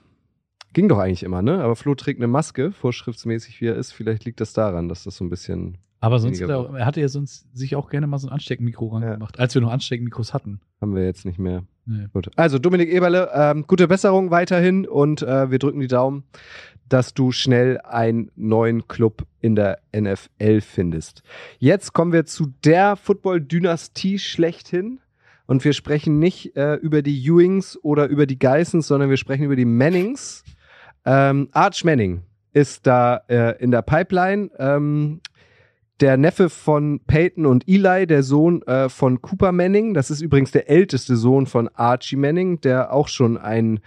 [0.72, 1.60] Ging doch eigentlich immer, ne?
[1.64, 3.90] Aber Flo trägt eine Maske, vorschriftsmäßig wie er ist.
[3.90, 5.78] Vielleicht liegt das daran, dass das so ein bisschen.
[5.98, 8.86] aber sonst hat er, er hatte ja sonst sich auch gerne mal so ein Ansteckmikro
[9.00, 9.06] Ja.
[9.08, 10.60] rangemacht, als wir noch Ansteckmikros hatten.
[10.80, 11.64] Haben wir jetzt nicht mehr.
[11.86, 12.06] Nee.
[12.12, 12.30] Gut.
[12.36, 16.22] Also Dominik Eberle, ähm, gute Besserung weiterhin und äh, wir drücken die Daumen,
[16.92, 21.22] dass du schnell einen neuen Club in der NFL findest.
[21.58, 25.00] Jetzt kommen wir zu der Football-Dynastie schlechthin.
[25.46, 29.44] Und wir sprechen nicht äh, über die Ewings oder über die Geissens, sondern wir sprechen
[29.44, 30.44] über die Mannings.
[31.04, 32.22] Ähm, Arch Manning
[32.52, 34.50] ist da äh, in der Pipeline.
[34.58, 35.20] Ähm,
[36.00, 39.92] der Neffe von Peyton und Eli, der Sohn äh, von Cooper Manning.
[39.92, 43.80] Das ist übrigens der älteste Sohn von Archie Manning, der auch schon ein,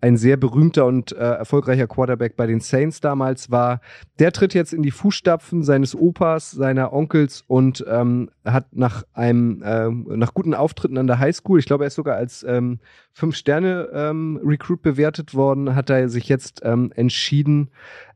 [0.00, 3.80] ein sehr berühmter und äh, erfolgreicher Quarterback bei den Saints damals war.
[4.18, 9.62] Der tritt jetzt in die Fußstapfen seines Opas, seiner Onkels und ähm, hat nach einem
[9.64, 12.80] ähm, nach guten Auftritten an der Highschool, ich glaube, er ist sogar als ähm,
[13.12, 17.70] Fünf-Sterne-Recruit bewertet worden, hat er sich jetzt ähm, entschieden,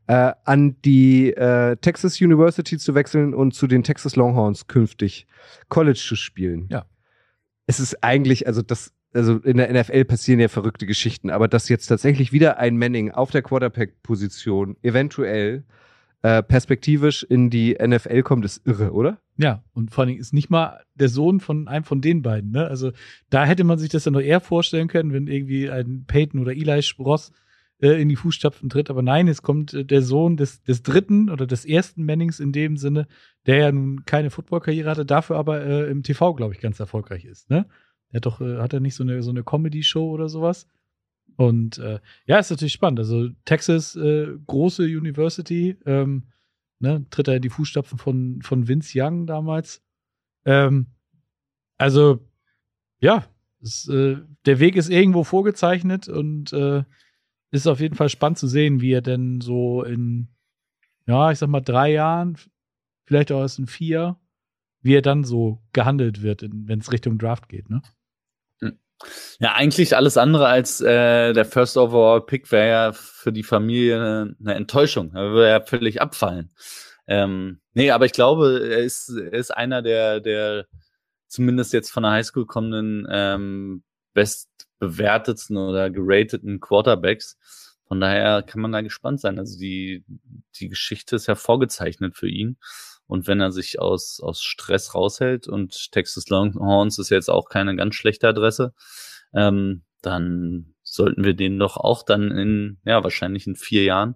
[0.07, 5.27] äh, an die äh, Texas University zu wechseln und zu den Texas Longhorns künftig
[5.69, 6.67] College zu spielen.
[6.69, 6.85] Ja.
[7.67, 11.69] Es ist eigentlich, also das, also in der NFL passieren ja verrückte Geschichten, aber dass
[11.69, 15.63] jetzt tatsächlich wieder ein Manning auf der Quarterback-Position eventuell
[16.21, 19.19] äh, perspektivisch in die NFL kommt, ist irre, oder?
[19.37, 22.51] Ja, und vor allen Dingen ist nicht mal der Sohn von einem von den beiden.
[22.51, 22.67] Ne?
[22.67, 22.91] Also
[23.29, 26.51] da hätte man sich das dann noch eher vorstellen können, wenn irgendwie ein Peyton oder
[26.53, 27.31] Eli Spross
[27.81, 28.89] äh, in die Fußstapfen tritt.
[28.89, 32.51] Aber nein, es kommt äh, der Sohn des, des dritten oder des ersten Mannings in
[32.51, 33.07] dem Sinne,
[33.45, 37.25] der ja nun keine Football-Karriere hatte, dafür aber äh, im TV, glaube ich, ganz erfolgreich
[37.25, 37.49] ist.
[37.49, 37.67] Ne?
[38.11, 40.67] Der hat doch, äh, hat er nicht so eine, so eine Comedy-Show oder sowas?
[41.37, 42.99] Und äh, ja, ist natürlich spannend.
[42.99, 46.23] Also Texas, äh, große University, ähm,
[46.79, 49.83] ne, tritt er in die Fußstapfen von, von Vince Young damals.
[50.45, 50.87] Ähm,
[51.77, 52.25] also,
[52.99, 53.25] ja,
[53.61, 56.83] es, äh, der Weg ist irgendwo vorgezeichnet und äh,
[57.55, 60.29] ist auf jeden Fall spannend zu sehen, wie er denn so in,
[61.07, 62.37] ja, ich sag mal, drei Jahren,
[63.05, 64.17] vielleicht auch erst in vier,
[64.81, 67.81] wie er dann so gehandelt wird, wenn es Richtung Draft geht, ne?
[69.39, 74.35] Ja, eigentlich alles andere als äh, der First Overall Pick wäre ja für die Familie
[74.39, 75.13] eine, Enttäuschung.
[75.13, 76.55] Er würde ja völlig abfallen.
[77.07, 80.65] Ähm, nee, aber ich glaube, er ist, er ist einer der, der
[81.27, 83.83] zumindest jetzt von der Highschool kommenden ähm,
[84.79, 87.37] bestbewertetsten oder gerateten Quarterbacks.
[87.87, 89.37] Von daher kann man da gespannt sein.
[89.37, 90.03] Also die,
[90.59, 92.57] die Geschichte ist ja vorgezeichnet für ihn.
[93.07, 97.75] Und wenn er sich aus, aus Stress raushält und Texas Longhorns ist jetzt auch keine
[97.75, 98.73] ganz schlechte Adresse,
[99.33, 104.15] ähm, dann sollten wir den doch auch dann in, ja, wahrscheinlich in vier Jahren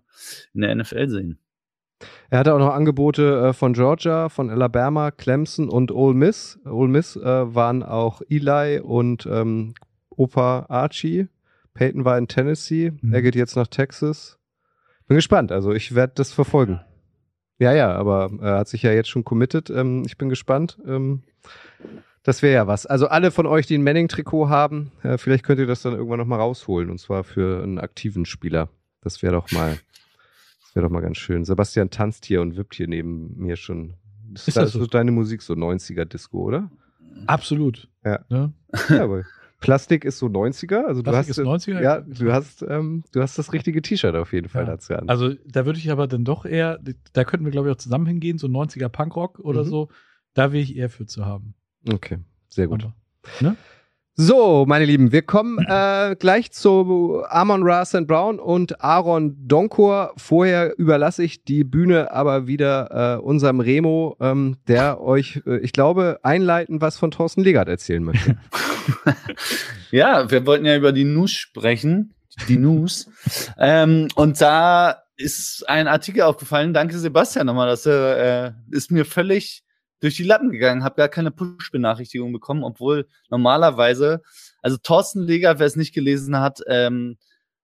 [0.54, 1.40] in der NFL sehen.
[2.30, 6.60] Er hatte auch noch Angebote äh, von Georgia, von Alabama, Clemson und Ole Miss.
[6.66, 7.22] Ole Miss äh,
[7.56, 9.76] waren auch Eli und ähm,
[10.20, 11.28] Opa Archie.
[11.74, 12.92] Peyton war in Tennessee.
[13.02, 13.14] Mhm.
[13.14, 14.38] Er geht jetzt nach Texas.
[15.08, 15.52] Bin gespannt.
[15.52, 16.82] Also ich werde das verfolgen.
[17.58, 19.70] Ja, ja, aber er hat sich ja jetzt schon committed.
[19.70, 20.78] Ähm, ich bin gespannt.
[20.86, 21.24] Ähm,
[22.24, 22.86] das wäre ja was.
[22.86, 26.20] Also alle von euch, die ein Manning-Trikot haben, äh, vielleicht könnt ihr das dann irgendwann
[26.20, 26.90] nochmal rausholen.
[26.90, 28.70] Und zwar für einen aktiven Spieler.
[29.02, 29.78] Das wäre doch mal,
[30.62, 31.46] das wäre doch mal ganz schön.
[31.46, 33.94] Sebastian tanzt hier und wippt hier neben mir schon.
[34.32, 34.86] Das Ist ist, das das so?
[34.86, 36.70] deine Musik, so 90er-Disco, oder?
[37.26, 37.88] Absolut.
[38.04, 38.20] Ja.
[38.30, 38.54] Ne?
[38.90, 39.24] Ja, aber
[39.60, 40.86] Plastik ist so 90er.
[40.86, 41.82] Also du Plastik hast ist 90er?
[41.82, 44.72] Ja, du hast, ähm, du hast das richtige T-Shirt auf jeden Fall Ja.
[44.72, 45.10] dazu an.
[45.10, 46.80] Also da würde ich aber dann doch eher,
[47.14, 49.68] da könnten wir, glaube ich, auch zusammen hingehen, so 90er Punkrock oder Mhm.
[49.70, 49.90] so.
[50.34, 51.56] Da wäre ich eher für zu haben.
[51.92, 52.84] okay, sehr gut.
[53.42, 53.56] Aber-
[54.22, 58.06] So, meine Lieben, wir kommen äh, gleich zu Amon Ra St.
[58.06, 60.12] Brown und Aaron Donkor.
[60.18, 65.72] Vorher überlasse ich die Bühne aber wieder äh, unserem Remo, ähm, der euch, äh, ich
[65.72, 68.36] glaube, einleiten, was von Thorsten Legert erzählen möchte.
[69.92, 72.14] Ja, wir wollten ja über die News sprechen.
[72.50, 73.10] Die News.
[73.58, 76.74] ähm, und da ist ein Artikel aufgefallen.
[76.74, 77.70] Danke, Sebastian, nochmal.
[77.70, 79.64] Das äh, ist mir völlig
[80.00, 84.22] durch die Lappen gegangen, habe gar keine Push-Benachrichtigung bekommen, obwohl normalerweise,
[84.62, 87.18] also Thorsten Leger, wer es nicht gelesen hat, ähm,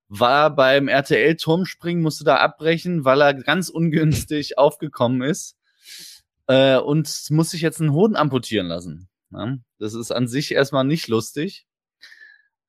[0.08, 5.56] war beim RTL-Turmspringen, musste da abbrechen, weil er ganz ungünstig aufgekommen ist
[6.46, 9.08] äh, und muss sich jetzt einen Hoden amputieren lassen.
[9.30, 9.56] Ja?
[9.78, 11.66] Das ist an sich erstmal nicht lustig.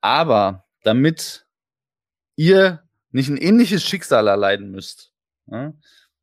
[0.02, 1.46] Aber damit
[2.36, 5.12] ihr nicht ein ähnliches Schicksal erleiden müsst
[5.48, 5.74] ja?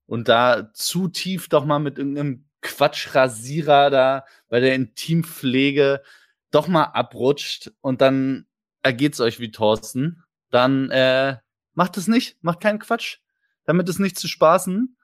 [0.06, 6.02] und da zu tief doch mal mit irgendeinem Quatschrasierer da bei der Intimpflege
[6.50, 8.46] doch mal abrutscht und dann
[8.82, 11.36] ergeht's euch wie Thorsten, dann äh,
[11.74, 13.18] macht es nicht, macht keinen Quatsch,
[13.64, 14.96] damit es nicht zu spaßen.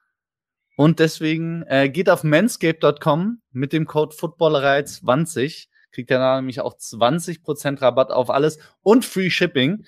[0.77, 6.77] Und deswegen äh, geht auf manscape.com mit dem Code Footballerei20, kriegt ihr da nämlich auch
[6.79, 9.85] 20% Rabatt auf alles und Free Shipping.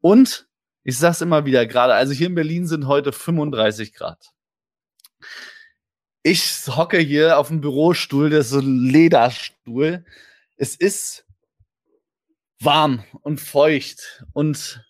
[0.00, 0.46] Und
[0.84, 4.32] ich sag's immer wieder gerade, also hier in Berlin sind heute 35 Grad.
[6.28, 10.04] Ich hocke hier auf dem Bürostuhl, das ist so ein Lederstuhl.
[10.56, 11.24] Es ist
[12.58, 14.84] warm und feucht und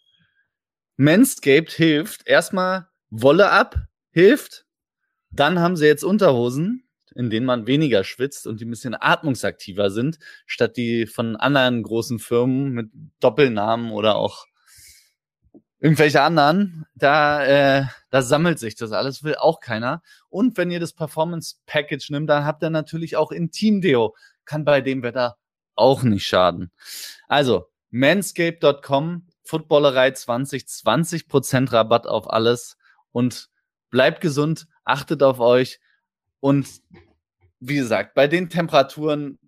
[0.97, 2.27] Manscaped hilft.
[2.27, 3.77] Erstmal Wolle ab,
[4.13, 4.65] hilft.
[5.31, 9.91] Dann haben sie jetzt Unterhosen, in denen man weniger schwitzt und die ein bisschen atmungsaktiver
[9.91, 12.89] sind, statt die von anderen großen Firmen mit
[13.21, 14.47] Doppelnamen oder auch
[15.79, 20.03] irgendwelche anderen, da, äh, da sammelt sich das alles, will auch keiner.
[20.29, 24.17] Und wenn ihr das Performance Package nimmt, dann habt ihr natürlich auch Intim Deo.
[24.45, 25.37] Kann bei dem Wetter
[25.75, 26.71] auch nicht schaden.
[27.29, 32.77] Also, manscape.com, Footballerei 20, 20% Rabatt auf alles
[33.13, 33.49] und
[33.91, 35.81] bleibt gesund, achtet auf euch
[36.41, 36.67] und
[37.61, 39.39] wie gesagt, bei den Temperaturen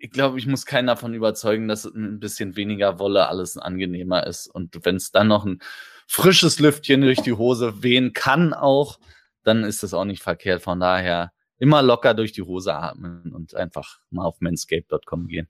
[0.00, 4.46] ich glaube, ich muss keinen davon überzeugen, dass ein bisschen weniger Wolle alles angenehmer ist.
[4.46, 5.60] Und wenn es dann noch ein
[6.06, 8.98] frisches Lüftchen durch die Hose wehen kann auch,
[9.44, 10.62] dann ist das auch nicht verkehrt.
[10.62, 15.48] Von daher immer locker durch die Hose atmen und einfach mal auf manscape.com gehen.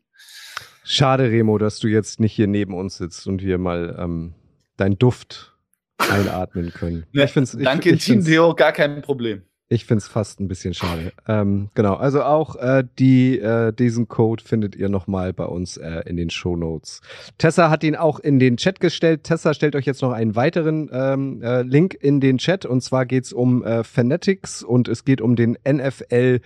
[0.83, 4.35] Schade, Remo, dass du jetzt nicht hier neben uns sitzt und wir mal ähm,
[4.77, 5.55] deinen Duft
[5.99, 7.07] einatmen können.
[7.13, 9.43] ich find's, ich, Danke, ich, Team Deo, gar kein Problem.
[9.73, 11.13] Ich finde es fast ein bisschen schade.
[11.29, 16.03] Ähm, genau, also auch äh, die, äh, diesen Code findet ihr nochmal bei uns äh,
[16.07, 17.03] in den Show Notes.
[17.39, 19.23] Tessa hat ihn auch in den Chat gestellt.
[19.23, 23.07] Tessa stellt euch jetzt noch einen weiteren ähm, äh, Link in den Chat und zwar
[23.07, 26.41] geht's um äh, Fanatics und es geht um den NFL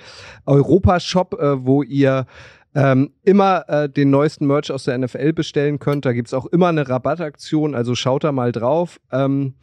[0.44, 2.26] Europa Shop, äh, wo ihr
[2.74, 6.04] ähm, immer äh, den neuesten Merch aus der NFL bestellen könnt.
[6.04, 9.00] Da gibt's auch immer eine Rabattaktion, also schaut da mal drauf.
[9.12, 9.54] Ähm,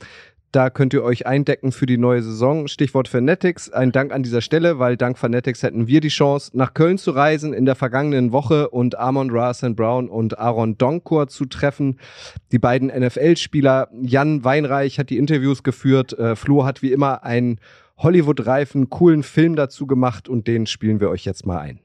[0.52, 2.68] da könnt ihr euch eindecken für die neue Saison.
[2.68, 3.72] Stichwort Fanatics.
[3.72, 7.12] Ein Dank an dieser Stelle, weil dank Fanatics hätten wir die Chance, nach Köln zu
[7.12, 9.76] reisen in der vergangenen Woche und Amon Ra St.
[9.76, 12.00] Brown und Aaron Donkor zu treffen.
[12.52, 13.90] Die beiden NFL-Spieler.
[14.02, 16.18] Jan Weinreich hat die Interviews geführt.
[16.20, 17.60] Äh, Flo hat wie immer einen
[17.98, 21.80] Hollywood-reifen, coolen Film dazu gemacht und den spielen wir euch jetzt mal ein.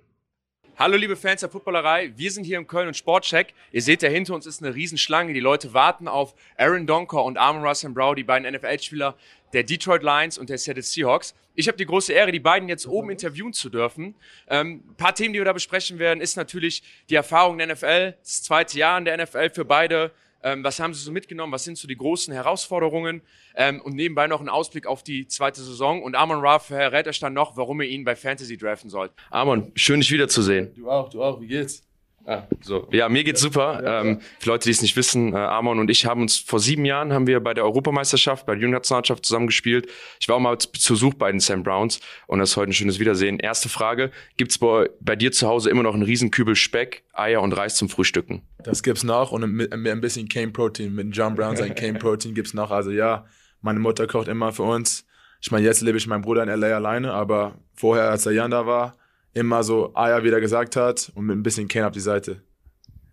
[0.79, 3.55] Hallo liebe Fans der Footballerei, wir sind hier im Köln und Sportcheck.
[3.73, 5.33] Ihr seht, da hinter uns ist eine Riesenschlange.
[5.33, 9.17] Die Leute warten auf Aaron Donker und Armin Russell Brown, die beiden NFL-Spieler
[9.55, 11.35] der Detroit Lions und der Seattle Seahawks.
[11.55, 14.17] Ich habe die große Ehre, die beiden jetzt oben interviewen zu dürfen.
[14.49, 18.15] Ähm, ein paar Themen, die wir da besprechen werden, ist natürlich die Erfahrung der NFL,
[18.23, 20.13] das zweite Jahr in der NFL für beide.
[20.43, 21.53] Ähm, was haben Sie so mitgenommen?
[21.53, 23.23] Was sind so die großen Herausforderungen?
[23.55, 26.03] Ähm, und nebenbei noch ein Ausblick auf die zweite Saison.
[26.03, 29.13] Und Amon Ra verrät euch dann noch, warum ihr ihn bei Fantasy draften sollt.
[29.31, 30.75] Amon, schön dich wiederzusehen.
[30.75, 31.41] Du auch, du auch.
[31.41, 31.86] Wie geht's?
[32.27, 32.89] Ah, so.
[32.91, 33.81] Ja, mir geht's super.
[33.85, 36.59] Ja, ähm, für Leute, die es nicht wissen, äh, Amon und ich haben uns vor
[36.59, 39.89] sieben Jahren haben wir bei der Europameisterschaft, bei der Jugendnationalschaft zusammen gespielt.
[40.19, 42.73] Ich war auch mal zu Besuch bei den Sam Browns und das ist heute ein
[42.73, 43.39] schönes Wiedersehen.
[43.39, 47.53] Erste Frage, gibt's bei, bei dir zu Hause immer noch einen Riesenkübel Speck, Eier und
[47.53, 48.43] Reis zum Frühstücken?
[48.59, 52.35] Das gibt's noch und mit ein bisschen Cane Protein, mit John Brown sein Cane Protein
[52.35, 52.73] gibt's noch.
[52.73, 53.27] Also ja,
[53.61, 55.07] meine Mutter kocht immer für uns.
[55.41, 58.33] Ich meine, jetzt lebe ich mit meinem Bruder in LA alleine, aber vorher, als der
[58.33, 58.97] Jan da war,
[59.37, 62.41] immer so Eier, wie er gesagt hat, und mit ein bisschen Cane auf die Seite.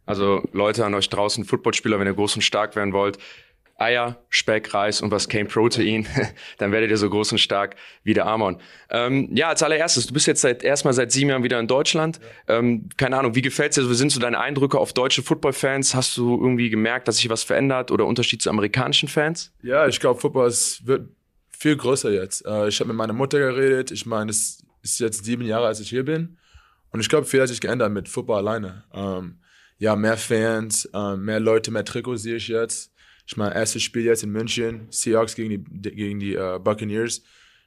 [0.05, 3.17] Also Leute an euch draußen, Footballspieler, wenn ihr groß und stark werden wollt,
[3.77, 6.07] Eier, Speck, Reis und was Cane Protein,
[6.59, 8.61] dann werdet ihr so groß und stark wie der Amon.
[8.89, 12.21] Ähm, ja, als allererstes, du bist jetzt seit erstmal seit sieben Jahren wieder in Deutschland.
[12.47, 13.89] Ähm, keine Ahnung, wie gefällt's dir?
[13.89, 15.93] Wie sind so deine Eindrücke auf deutsche Footballfans?
[15.95, 19.51] Hast du irgendwie gemerkt, dass sich was verändert oder Unterschied zu amerikanischen Fans?
[19.61, 21.09] Ja, ich glaube, Football ist, wird
[21.51, 22.45] viel größer jetzt.
[22.45, 23.91] Äh, ich habe mit meiner Mutter geredet.
[23.91, 26.37] Ich meine, es ist jetzt sieben Jahre, als ich hier bin.
[26.91, 28.83] Und ich glaube, viel hat sich geändert mit Football alleine.
[28.93, 29.39] Ähm,
[29.79, 32.93] ja, mehr Fans, äh, mehr Leute, mehr Trikots sehe ich jetzt.
[33.25, 37.23] Ich meine, erstes Spiel jetzt in München, Seahawks gegen die, gegen die uh, Buccaneers.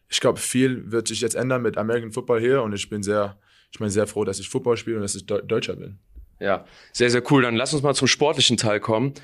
[0.09, 3.39] Ich glaube, viel wird sich jetzt ändern mit American Football hier und ich bin sehr,
[3.73, 5.99] ich bin sehr froh, dass ich Football spiele und dass ich Deutscher bin.
[6.39, 7.43] Ja, sehr, sehr cool.
[7.43, 9.15] Dann lass uns mal zum sportlichen Teil kommen.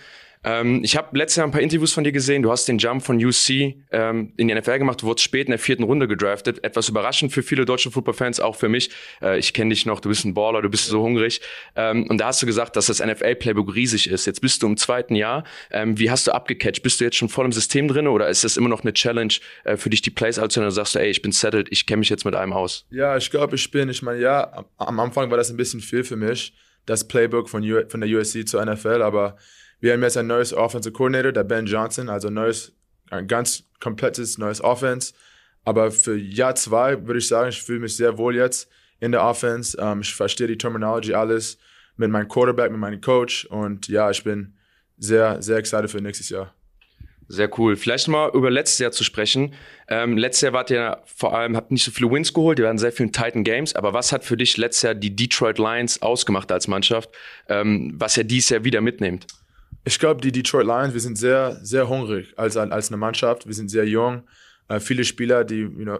[0.44, 2.42] Ähm, ich habe letztes Jahr ein paar Interviews von dir gesehen.
[2.42, 5.02] Du hast den Jump von UC ähm, in die NFL gemacht.
[5.02, 6.64] Du wurdest spät in der vierten Runde gedraftet.
[6.64, 8.90] Etwas überraschend für viele deutsche Footballfans, auch für mich.
[9.20, 11.40] Äh, ich kenne dich noch, du bist ein Baller, du bist so hungrig.
[11.76, 14.26] Ähm, und da hast du gesagt, dass das NFL-Playbook riesig ist.
[14.26, 15.44] Jetzt bist du im zweiten Jahr.
[15.70, 16.82] Ähm, wie hast du abgecatcht?
[16.82, 19.34] Bist du jetzt schon voll im System drin oder ist das immer noch eine Challenge
[19.64, 20.68] äh, für dich, die Plays anzunehmen?
[20.68, 22.86] Oder sagst du, ey, ich bin settled, ich kenne mich jetzt mit einem aus?
[22.90, 25.80] Ja, ich glaube, ich bin, ich meine, ja, am, am Anfang war das ein bisschen
[25.80, 26.52] viel für mich,
[26.86, 29.36] das Playbook von, U von der USC zur NFL, aber
[29.82, 32.72] wir haben jetzt ein neues Offensive Coordinator, der Ben Johnson, also neues,
[33.10, 35.12] ein ganz komplettes neues Offense.
[35.64, 39.24] Aber für Jahr zwei würde ich sagen, ich fühle mich sehr wohl jetzt in der
[39.24, 39.76] Offense.
[39.80, 41.58] Ähm, ich verstehe die Terminology alles
[41.96, 44.54] mit meinem Quarterback, mit meinem Coach und ja, ich bin
[44.98, 46.54] sehr, sehr excited für nächstes Jahr.
[47.26, 47.74] Sehr cool.
[47.74, 49.52] Vielleicht mal über letztes Jahr zu sprechen.
[49.88, 52.78] Ähm, letztes Jahr wart ihr vor allem, habt nicht so viele Wins geholt, ihr waren
[52.78, 56.52] sehr vielen Titan Games, aber was hat für dich letztes Jahr die Detroit Lions ausgemacht
[56.52, 57.10] als Mannschaft,
[57.48, 59.26] ähm, was ihr dieses Jahr wieder mitnehmt?
[59.84, 63.46] Ich glaube, die Detroit Lions, wir sind sehr, sehr hungrig als, als eine Mannschaft.
[63.46, 64.22] Wir sind sehr jung.
[64.68, 65.98] Äh, viele Spieler, die, you know,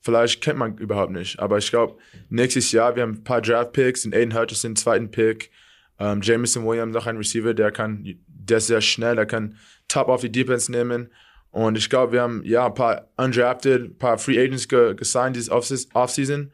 [0.00, 1.38] vielleicht kennt man überhaupt nicht.
[1.38, 1.96] Aber ich glaube,
[2.28, 5.50] nächstes Jahr, wir haben ein paar Draft Picks, den Aiden Hutchinson, zweiten Pick.
[5.98, 10.08] Ähm, Jameson Williams, noch ein Receiver, der kann, der ist sehr schnell, der kann top
[10.08, 11.10] auf die Defense nehmen.
[11.50, 15.36] Und ich glaube, wir haben ja ein paar undrafted, ein paar Free Agents ge gesigned
[15.36, 16.52] dieses Offseason.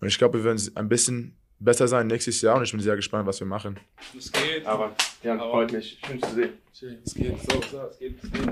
[0.00, 2.96] Und ich glaube, wir werden ein bisschen besser sein nächstes Jahr und ich bin sehr
[2.96, 3.78] gespannt, was wir machen.
[4.16, 4.66] Es geht.
[4.66, 5.98] Aber, ja, Aber freut mich.
[6.06, 6.52] Schön zu sehen.
[7.04, 7.38] Es geht.
[7.50, 8.22] So, so, es geht.
[8.22, 8.48] Es geht.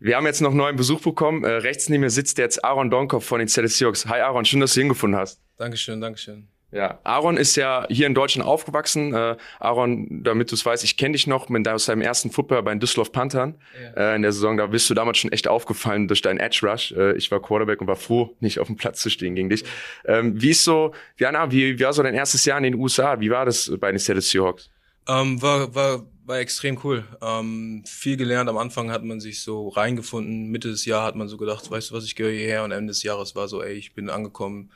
[0.00, 1.44] Wir haben jetzt noch neuen Besuch bekommen.
[1.44, 4.06] Äh, rechts neben mir sitzt jetzt Aaron Donkov von den Celtics Seahawks.
[4.06, 5.40] Hi Aaron, schön, dass du ihn gefunden hast.
[5.56, 6.48] Dankeschön, Dankeschön.
[6.74, 9.14] Ja, Aaron ist ja hier in Deutschland aufgewachsen.
[9.14, 12.64] Äh, Aaron, damit du es weißt, ich kenne dich noch mit, aus deinem ersten Football
[12.64, 14.12] bei den Düsseldorf Panthern ja.
[14.12, 14.56] äh, in der Saison.
[14.56, 16.90] Da bist du damals schon echt aufgefallen durch deinen Edge Rush.
[16.92, 19.62] Äh, ich war Quarterback und war froh, nicht auf dem Platz zu stehen gegen dich.
[20.06, 20.18] Ja.
[20.18, 23.20] Ähm, wie ist so, Jana, wie, wie war so dein erstes Jahr in den USA?
[23.20, 24.68] Wie war das bei den Seattle Seahawks?
[25.06, 27.04] Ähm, war, war, war extrem cool.
[27.22, 28.50] Ähm, viel gelernt.
[28.50, 30.50] Am Anfang hat man sich so reingefunden.
[30.50, 32.64] Mitte des Jahres hat man so gedacht, weißt du was, ich gehe hierher.
[32.64, 34.72] Und Ende des Jahres war so, ey, ich bin angekommen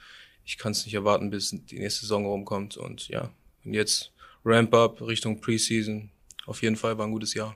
[0.49, 2.79] ich kann es nicht erwarten, bis die nächste Saison rumkommt.
[2.79, 3.31] Und ja,
[3.65, 4.13] und jetzt
[4.47, 6.09] Ramp Up Richtung Preseason.
[6.47, 7.55] Auf jeden Fall war ein gutes Jahr.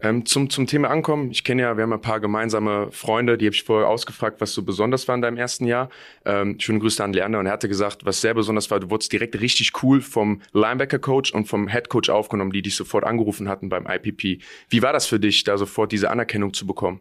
[0.00, 3.46] Ähm, zum, zum Thema Ankommen, ich kenne ja, wir haben ein paar gemeinsame Freunde, die
[3.46, 5.88] habe ich vorher ausgefragt, was so besonders war in deinem ersten Jahr.
[6.26, 9.12] Ähm, schöne Grüße an Lerner und er hatte gesagt, was sehr besonders war, du wurdest
[9.12, 13.86] direkt richtig cool vom Linebacker-Coach und vom Head-Coach aufgenommen, die dich sofort angerufen hatten beim
[13.86, 14.42] IPP.
[14.68, 17.00] Wie war das für dich, da sofort diese Anerkennung zu bekommen?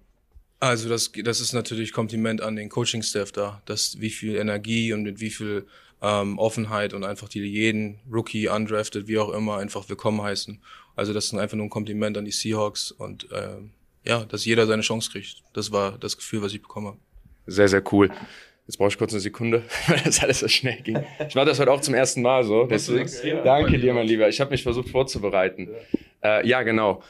[0.63, 5.03] Also das, das ist natürlich Kompliment an den Coaching-Staff da, dass wie viel Energie und
[5.03, 5.65] mit wie viel
[6.01, 10.61] ähm, Offenheit und einfach die jeden Rookie, undrafted, wie auch immer, einfach willkommen heißen.
[10.95, 13.71] Also das ist einfach nur ein Kompliment an die Seahawks und ähm,
[14.05, 15.43] ja, dass jeder seine Chance kriegt.
[15.51, 16.97] Das war das Gefühl, was ich bekommen habe.
[17.45, 18.09] Sehr, sehr cool.
[18.65, 20.97] Jetzt brauche ich kurz eine Sekunde, weil das alles so schnell ging.
[21.27, 22.67] Ich mache das heute auch zum ersten Mal so.
[22.67, 23.09] Deswegen,
[23.43, 24.29] danke dir, mein Lieber.
[24.29, 25.67] Ich habe mich versucht vorzubereiten.
[26.23, 27.03] Äh, ja, genau.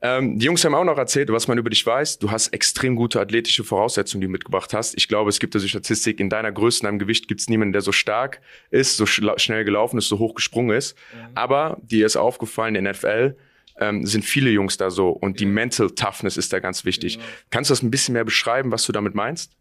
[0.00, 2.18] Ähm, die Jungs haben auch noch erzählt, was man über dich weiß.
[2.18, 4.96] Du hast extrem gute athletische Voraussetzungen, die du mitgebracht hast.
[4.96, 7.72] Ich glaube, es gibt also Statistik, in deiner Größe, in deinem Gewicht gibt es niemanden,
[7.72, 10.96] der so stark ist, so schnell gelaufen ist, so hoch gesprungen ist.
[11.12, 11.28] Mhm.
[11.34, 13.36] Aber dir ist aufgefallen, in der NFL
[13.80, 17.14] ähm, sind viele Jungs da so und die Mental Toughness ist da ganz wichtig.
[17.14, 17.28] Genau.
[17.50, 19.52] Kannst du das ein bisschen mehr beschreiben, was du damit meinst?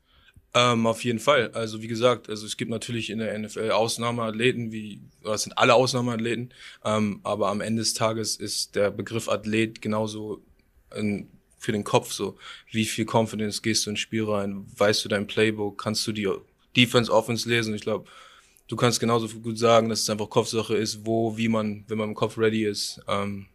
[0.58, 1.52] Ähm, auf jeden Fall.
[1.52, 5.56] Also wie gesagt, also es gibt natürlich in der NFL Ausnahmeathleten, wie oder es sind
[5.56, 6.52] alle Ausnahmeathleten,
[6.84, 10.41] ähm, aber am Ende des Tages ist der Begriff Athlet genauso
[10.89, 12.38] ein, für den Kopf so.
[12.72, 14.65] Wie viel Confidence gehst du ins Spiel rein?
[14.76, 15.78] Weißt du dein Playbook?
[15.80, 16.28] Kannst du die
[16.76, 17.76] Defense, Offense lesen?
[17.76, 18.10] Ich glaube,
[18.67, 22.10] du kannst genauso gut sagen, dass es einfach Kopfsache ist, wo, wie man, wenn man
[22.10, 23.46] im Kopf ready ist, ähm,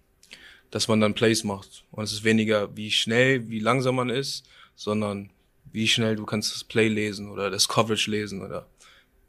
[0.70, 1.84] dass man dann Plays macht.
[1.90, 4.44] Und es ist weniger, wie schnell, wie langsam man ist,
[4.76, 5.30] sondern
[5.72, 8.66] wie schnell du kannst das Play lesen oder das Coverage lesen oder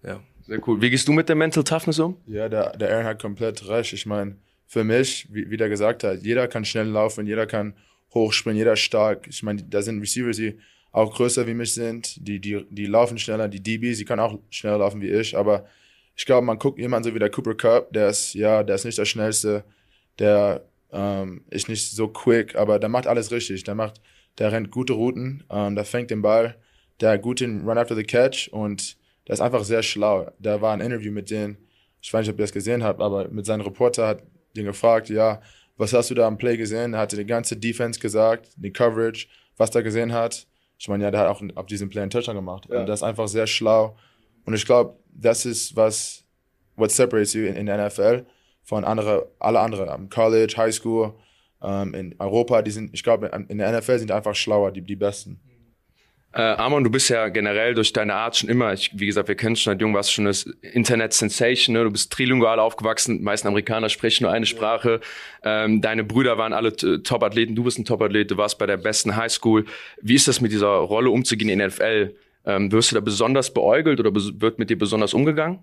[0.04, 0.22] ja.
[0.46, 0.82] Sehr cool.
[0.82, 2.18] Wie gehst du mit der Mental Toughness um?
[2.28, 3.94] Ja, der, der Aaron hat komplett recht.
[3.94, 4.36] Ich meine,
[4.68, 7.76] für mich, wie, wie der gesagt hat, jeder kann schnell laufen, jeder kann
[8.14, 9.26] hochspringen, jeder stark.
[9.28, 10.60] Ich meine, da sind Receivers, die
[10.92, 14.38] auch größer wie mich sind, die, die, die laufen schneller, die DBs, die können auch
[14.50, 15.66] schneller laufen wie ich, aber
[16.16, 18.86] ich glaube, man guckt jemanden so wie der Cooper Cup, der ist, ja, der ist
[18.86, 19.64] nicht der schnellste,
[20.20, 23.64] der ähm, ist nicht so quick, aber der macht alles richtig.
[23.64, 24.00] Der macht
[24.38, 26.56] der rennt gute Routen, ähm, der fängt den Ball,
[27.00, 30.32] der hat guten Run after the catch und der ist einfach sehr schlau.
[30.40, 31.58] Da war ein Interview mit denen,
[32.02, 34.24] ich weiß nicht, ob ihr das gesehen habt, aber mit seinem Reporter hat
[34.56, 35.42] den gefragt, ja,
[35.78, 36.94] was hast du da am Play gesehen?
[36.94, 39.28] Er hatte die ganze Defense gesagt, die Coverage,
[39.58, 40.48] was er gesehen hat.
[40.78, 42.68] Ich meine, ja, der hat auch auf diesem Play einen Touchdown gemacht.
[42.70, 42.82] Ja.
[42.82, 43.96] Und das ist einfach sehr schlau.
[44.46, 46.24] Und ich glaube, das ist was,
[46.76, 48.26] what separates you in, in der NFL
[48.64, 51.14] von andere, alle anderen, am College, High School,
[51.64, 54.96] ähm, in Europa, die sind, ich glaube, in der NFL sind einfach schlauer, die, die
[54.96, 55.40] Besten.
[56.36, 59.36] Äh, Amon, du bist ja generell durch deine Art schon immer, ich, wie gesagt, wir
[59.36, 61.84] kennen schon seit jung, warst schon das Internet-Sensation, ne?
[61.84, 65.00] du bist trilingual aufgewachsen, die meisten Amerikaner sprechen nur eine Sprache,
[65.44, 69.16] ähm, deine Brüder waren alle Top-Athleten, du bist ein Top-Athlet, du warst bei der besten
[69.16, 69.66] Highschool.
[70.02, 72.16] Wie ist das mit dieser Rolle umzugehen in der NFL?
[72.46, 75.60] Ähm, wirst du da besonders beäugelt oder wird mit dir besonders umgegangen?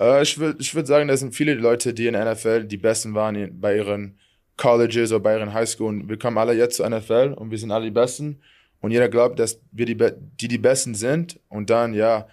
[0.00, 2.78] Äh, ich würde ich würd sagen, das sind viele Leute, die in der NFL die
[2.78, 4.18] Besten waren bei ihren
[4.56, 6.08] Colleges oder bei ihren Highschools.
[6.08, 8.40] Wir kommen alle jetzt zur NFL und wir sind alle die Besten.
[8.80, 9.96] Und jeder glaubt, dass wir die,
[10.40, 11.40] die, die Besten sind.
[11.48, 12.26] Und dann, ja,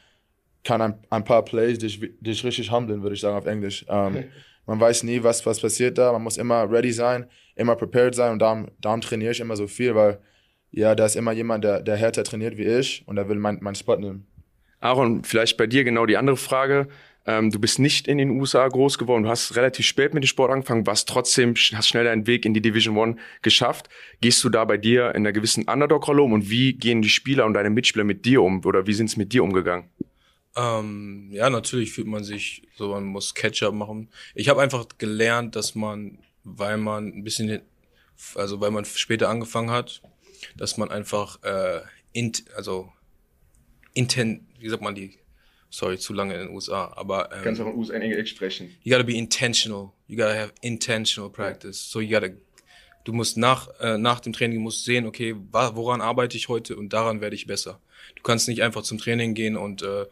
[0.63, 3.85] kann ein, ein paar Plays dich, dich richtig handeln, würde ich sagen auf Englisch.
[3.89, 4.25] Ähm,
[4.65, 6.11] man weiß nie, was, was passiert da.
[6.11, 8.31] Man muss immer ready sein, immer prepared sein.
[8.31, 10.19] Und darum, darum trainiere ich immer so viel, weil
[10.71, 13.59] ja, da ist immer jemand, der, der härter trainiert wie ich und der will meinen
[13.61, 14.25] mein Spot nehmen.
[14.79, 16.87] Aaron, vielleicht bei dir genau die andere Frage.
[17.25, 19.23] Ähm, du bist nicht in den USA groß geworden.
[19.23, 22.53] Du hast relativ spät mit dem Sport angefangen, warst trotzdem, hast schnell deinen Weg in
[22.53, 23.89] die Division One geschafft.
[24.19, 27.45] Gehst du da bei dir in einer gewissen Underdog-Rolle um und wie gehen die Spieler
[27.45, 29.89] und deine Mitspieler mit dir um oder wie sind es mit dir umgegangen?
[30.55, 34.09] Ähm, ja, natürlich fühlt man sich so, man muss Catch-up machen.
[34.35, 37.61] Ich habe einfach gelernt, dass man, weil man ein bisschen,
[38.35, 40.01] also weil man später angefangen hat,
[40.57, 42.91] dass man einfach, äh, int, also
[43.93, 45.17] inten, wie sagt man die
[45.73, 48.75] sorry, zu lange in den USA, aber ähm, kannst auch in USA in Englisch sprechen.
[48.83, 49.91] You gotta be intentional.
[50.07, 51.89] You gotta have intentional practice.
[51.89, 52.33] So you gotta,
[53.05, 56.93] du musst nach äh, nach dem Training musst sehen, okay, woran arbeite ich heute und
[56.93, 57.81] daran werde ich besser.
[58.15, 60.05] Du kannst nicht einfach zum Training gehen und äh,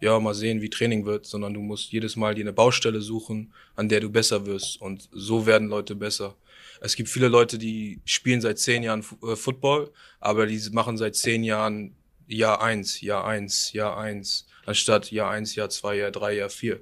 [0.00, 3.52] ja mal sehen, wie Training wird, sondern du musst jedes Mal dir eine Baustelle suchen,
[3.74, 6.36] an der du besser wirst und so werden Leute besser.
[6.80, 9.90] Es gibt viele Leute, die spielen seit zehn Jahren äh, Football,
[10.20, 11.96] aber die machen seit zehn Jahren
[12.28, 16.80] Jahr eins, Jahr eins, Jahr eins anstatt Jahr eins, Jahr zwei, Jahr drei, Jahr vier.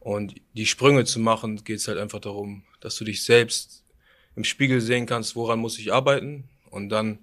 [0.00, 3.84] Und die Sprünge zu machen, geht es halt einfach darum, dass du dich selbst
[4.36, 7.18] im Spiegel sehen kannst, woran muss ich arbeiten und dann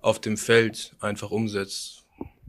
[0.00, 2.04] auf dem Feld einfach umsetzt.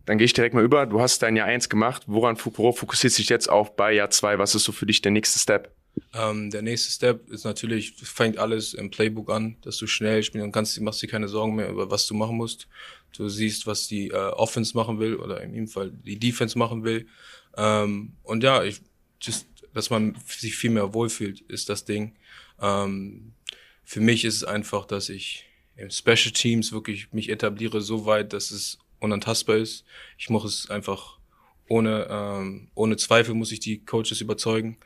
[0.06, 0.86] Dann gehe ich direkt mal über.
[0.86, 2.04] Du hast dein Jahr eins gemacht.
[2.08, 4.38] Woran fokussierst du dich jetzt auf bei Jahr zwei?
[4.38, 5.74] Was ist so für dich der nächste Step?
[6.14, 10.52] Ähm, der nächste Step ist natürlich, fängt alles im Playbook an, dass du schnell spielen
[10.52, 12.68] kannst, machst dir keine Sorgen mehr über was du machen musst.
[13.14, 16.84] Du siehst, was die äh, Offense machen will oder in dem Fall die Defense machen
[16.84, 17.08] will.
[17.56, 18.82] Ähm, und ja, ich,
[19.22, 22.16] just, dass man sich viel mehr wohlfühlt, ist das Ding.
[22.62, 23.34] Ähm,
[23.84, 25.46] für mich ist es einfach, dass ich
[25.76, 29.86] im Special Teams wirklich mich etabliere so weit, dass es unantastbar ist.
[30.18, 31.20] Ich muss es einfach
[31.68, 34.78] ohne, ähm, ohne Zweifel muss ich die Coaches überzeugen.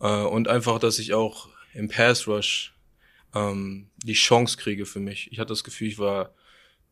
[0.00, 2.74] Äh, und einfach, dass ich auch im Pass Rush
[3.34, 5.30] ähm, die Chance kriege für mich.
[5.32, 6.34] Ich hatte das Gefühl, ich war,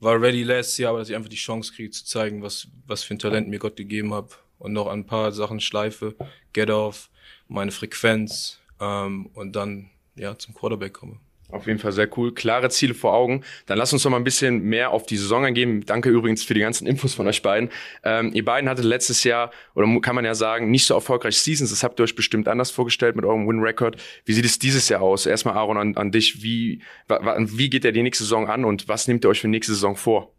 [0.05, 3.03] war ready last Jahr, aber dass ich einfach die Chance kriege zu zeigen, was, was
[3.03, 4.39] für ein Talent mir Gott gegeben hat.
[4.59, 6.15] Und noch ein paar Sachen schleife,
[6.53, 7.11] Get Off,
[7.49, 11.19] meine Frequenz ähm, und dann ja zum Quarterback komme.
[11.51, 12.35] Auf jeden Fall sehr cool.
[12.35, 13.45] Klare Ziele vor Augen.
[13.67, 15.85] Dann lass uns noch mal ein bisschen mehr auf die Saison eingehen.
[15.87, 17.71] Danke übrigens für die ganzen Infos von euch beiden.
[18.03, 21.71] Ähm, ihr beiden hattet letztes Jahr, oder kann man ja sagen, nicht so erfolgreich Seasons.
[21.71, 23.97] Das habt ihr euch bestimmt anders vorgestellt mit eurem Win-Record.
[24.25, 25.27] Wie sieht es dieses Jahr aus?
[25.27, 26.43] Erstmal Aaron an, an dich.
[26.43, 29.75] Wie, wie geht ihr die nächste Saison an und was nehmt ihr euch für nächste
[29.75, 30.33] Saison vor?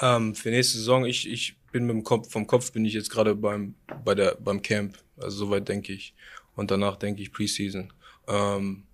[0.00, 3.10] Ähm, für nächste Saison, ich, ich bin mit dem Kopf, vom Kopf bin ich jetzt
[3.10, 4.98] gerade beim, bei beim Camp.
[5.16, 6.14] Also soweit denke ich.
[6.56, 7.92] Und danach denke ich Preseason.
[8.26, 8.84] Ähm,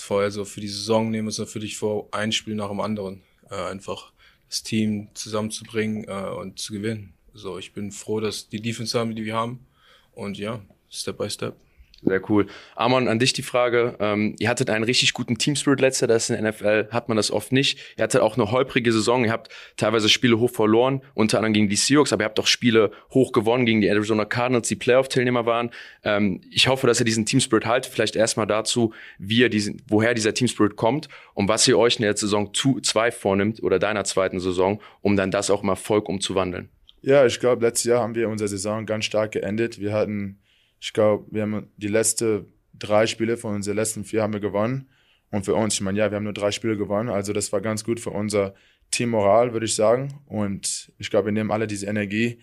[0.00, 3.22] vorher so für die Saison nehmen wir es natürlich vor, ein Spiel nach dem anderen.
[3.50, 4.12] Äh, einfach
[4.48, 7.14] das Team zusammenzubringen äh, und zu gewinnen.
[7.34, 9.66] So, ich bin froh, dass die Defense haben, die wir haben.
[10.12, 11.56] Und ja, Step by Step.
[12.02, 12.46] Sehr cool.
[12.76, 13.96] Amon, an dich die Frage.
[13.98, 17.32] Ähm, ihr hattet einen richtig guten Team-Spirit letzter, das in der NFL hat man das
[17.32, 17.78] oft nicht.
[17.96, 19.24] Ihr hattet auch eine holprige Saison.
[19.24, 22.46] Ihr habt teilweise Spiele hoch verloren, unter anderem gegen die Seahawks, aber ihr habt auch
[22.46, 25.70] Spiele hoch gewonnen gegen die Arizona Cardinals, die Playoff-Teilnehmer waren.
[26.04, 27.92] Ähm, ich hoffe, dass ihr diesen Team-Spirit haltet.
[27.92, 32.02] Vielleicht erstmal dazu, wie ihr diesen, woher dieser Team-Spirit kommt und was ihr euch in
[32.02, 36.68] der Saison 2 vornimmt oder deiner zweiten Saison, um dann das auch im Erfolg umzuwandeln.
[37.02, 39.80] Ja, ich glaube, letztes Jahr haben wir unsere Saison ganz stark geendet.
[39.80, 40.38] Wir hatten
[40.80, 42.46] ich glaube, wir haben die letzten
[42.78, 44.88] drei Spiele von unseren letzten vier haben wir gewonnen.
[45.30, 47.08] Und für uns, ich meine, ja, wir haben nur drei Spiele gewonnen.
[47.10, 48.54] Also das war ganz gut für unser
[48.90, 50.20] Teammoral, würde ich sagen.
[50.26, 52.40] Und ich glaube, wir nehmen alle diese Energie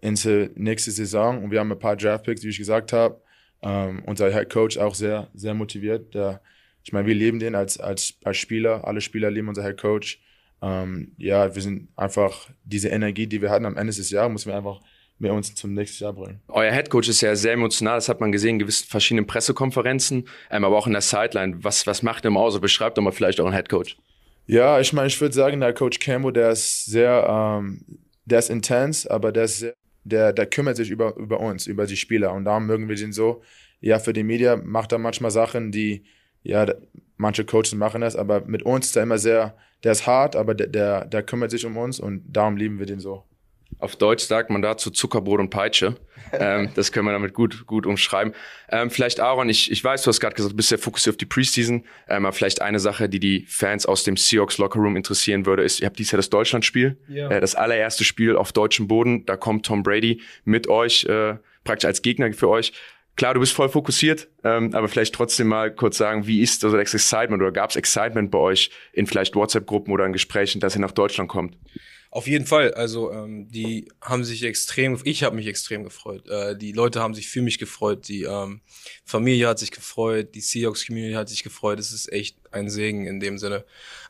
[0.00, 1.42] into nächste Saison.
[1.42, 3.20] Und wir haben ein paar Draftpicks, wie ich gesagt habe.
[3.62, 6.14] Ähm, unser Head Coach auch sehr, sehr motiviert.
[6.14, 6.42] Der,
[6.84, 8.86] ich meine, wir lieben den als, als, als Spieler.
[8.86, 10.20] Alle Spieler lieben unser Head Coach.
[10.60, 14.48] Ähm, ja, wir sind einfach diese Energie, die wir hatten am Ende des Jahres, müssen
[14.48, 14.80] wir einfach
[15.18, 16.40] wir uns zum nächsten Jahr bringen.
[16.48, 20.64] Euer Headcoach ist ja sehr emotional, das hat man gesehen in gewissen verschiedenen Pressekonferenzen, ähm,
[20.64, 21.64] aber auch in der Sideline.
[21.64, 22.60] Was, was macht ihr im Außer?
[22.60, 23.96] Beschreibt doch mal vielleicht euren Headcoach.
[24.46, 27.84] Ja, ich meine, ich würde sagen, der Coach Campbell, der ist sehr, ähm,
[28.24, 31.86] der ist intens, aber der ist sehr, der, der kümmert sich über, über uns, über
[31.86, 32.32] die Spieler.
[32.32, 33.42] Und darum mögen wir ihn so.
[33.80, 36.04] Ja, für die Media macht er manchmal Sachen, die,
[36.42, 36.66] ja,
[37.16, 40.54] manche Coaches machen das, aber mit uns ist er immer sehr, der ist hart, aber
[40.54, 43.24] der, der, der kümmert sich um uns und darum lieben wir den so.
[43.78, 45.96] Auf Deutsch sagt man dazu Zuckerbrot und Peitsche.
[46.32, 48.32] ähm, das können wir damit gut, gut umschreiben.
[48.70, 51.18] Ähm, vielleicht Aaron, ich, ich weiß, du hast gerade gesagt, du bist sehr fokussiert auf
[51.18, 51.84] die Preseason.
[52.08, 55.80] Ähm, aber vielleicht eine Sache, die die Fans aus dem Seahawks Lockerroom interessieren würde, ist,
[55.80, 56.96] ihr habt dieses Jahr das Deutschlandspiel.
[57.08, 57.28] Ja.
[57.28, 59.26] Äh, das allererste Spiel auf deutschem Boden.
[59.26, 62.72] Da kommt Tom Brady mit euch, äh, praktisch als Gegner für euch.
[63.16, 66.76] Klar, du bist voll fokussiert, ähm, aber vielleicht trotzdem mal kurz sagen, wie ist also
[66.76, 70.76] das Excitement oder gab es Excitement bei euch in vielleicht WhatsApp-Gruppen oder in Gesprächen, dass
[70.76, 71.56] ihr nach Deutschland kommt?
[72.16, 72.72] Auf jeden Fall.
[72.72, 76.26] Also ähm, die haben sich extrem, ich habe mich extrem gefreut.
[76.26, 78.08] Äh, die Leute haben sich für mich gefreut.
[78.08, 78.62] Die ähm,
[79.04, 80.34] Familie hat sich gefreut.
[80.34, 81.78] Die Seahawks Community hat sich gefreut.
[81.78, 83.66] Es ist echt ein Segen in dem Sinne.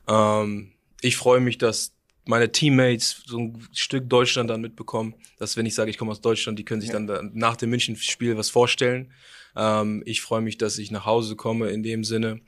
[0.06, 5.66] Ähm, ich freue mich, dass meine Teammates so ein Stück Deutschland dann mitbekommen, dass wenn
[5.66, 8.50] ich sage, ich komme aus Deutschland, die können sich dann da nach dem München-Spiel was
[8.50, 9.10] vorstellen.
[9.56, 12.40] Ähm, ich freue mich, dass ich nach Hause komme in dem Sinne.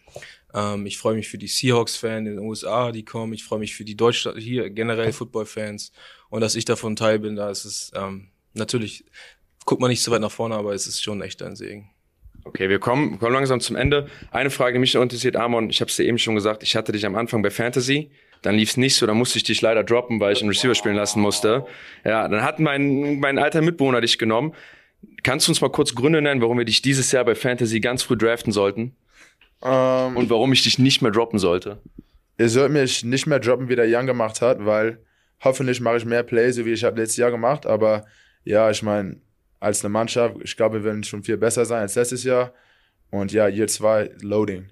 [0.59, 3.33] Ähm, ich freue mich für die Seahawks-Fans in den USA, die kommen.
[3.33, 5.93] Ich freue mich für die Deutschland hier generell Football-Fans
[6.31, 7.37] und dass ich davon Teil bin.
[7.37, 9.05] Da ist es ähm, natürlich
[9.65, 11.91] guckt man nicht so weit nach vorne, aber es ist schon echt ein Segen.
[12.45, 14.09] Okay, wir kommen, kommen langsam zum Ende.
[14.31, 16.75] Eine Frage, die mich noch interessiert, Amon, ich habe es dir eben schon gesagt, ich
[16.75, 19.61] hatte dich am Anfang bei Fantasy, dann lief es nicht so, dann musste ich dich
[19.61, 21.67] leider droppen, weil ich einen Receiver spielen lassen musste.
[22.05, 24.55] Ja, dann hat mein, mein alter Mitbewohner dich genommen.
[25.23, 28.03] Kannst du uns mal kurz Gründe nennen, warum wir dich dieses Jahr bei Fantasy ganz
[28.03, 28.97] früh draften sollten
[29.63, 31.79] Ähm, und warum ich dich nicht mehr droppen sollte?
[32.39, 34.99] ihr sollt mich nicht mehr droppen, wie der Jan gemacht hat, weil
[35.45, 37.67] hoffentlich mache ich mehr Plays, so wie ich habe letztes Jahr gemacht.
[37.67, 38.07] Aber
[38.45, 39.21] ja, ich meine,
[39.61, 42.53] als eine Mannschaft, ich glaube, wir werden schon viel besser sein als letztes Jahr.
[43.11, 44.71] Und ja, Year 2, Loading.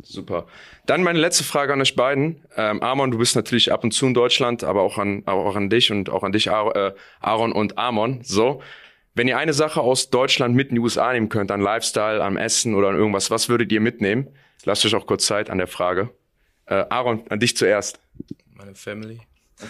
[0.00, 0.46] Super.
[0.86, 2.42] Dann meine letzte Frage an euch beiden.
[2.56, 5.70] Ähm, Amon, du bist natürlich ab und zu in Deutschland, aber auch an, auch an
[5.70, 8.20] dich und auch an dich, Aaron, äh, Aaron und Amon.
[8.22, 8.62] So,
[9.18, 12.36] wenn ihr eine Sache aus Deutschland mit in die USA nehmen könnt, an Lifestyle, am
[12.36, 14.28] Essen oder an irgendwas, was würdet ihr mitnehmen?
[14.64, 16.10] Lasst euch auch kurz Zeit an der Frage.
[16.66, 18.00] Äh, Aaron, an dich zuerst.
[18.54, 19.20] Meine Family.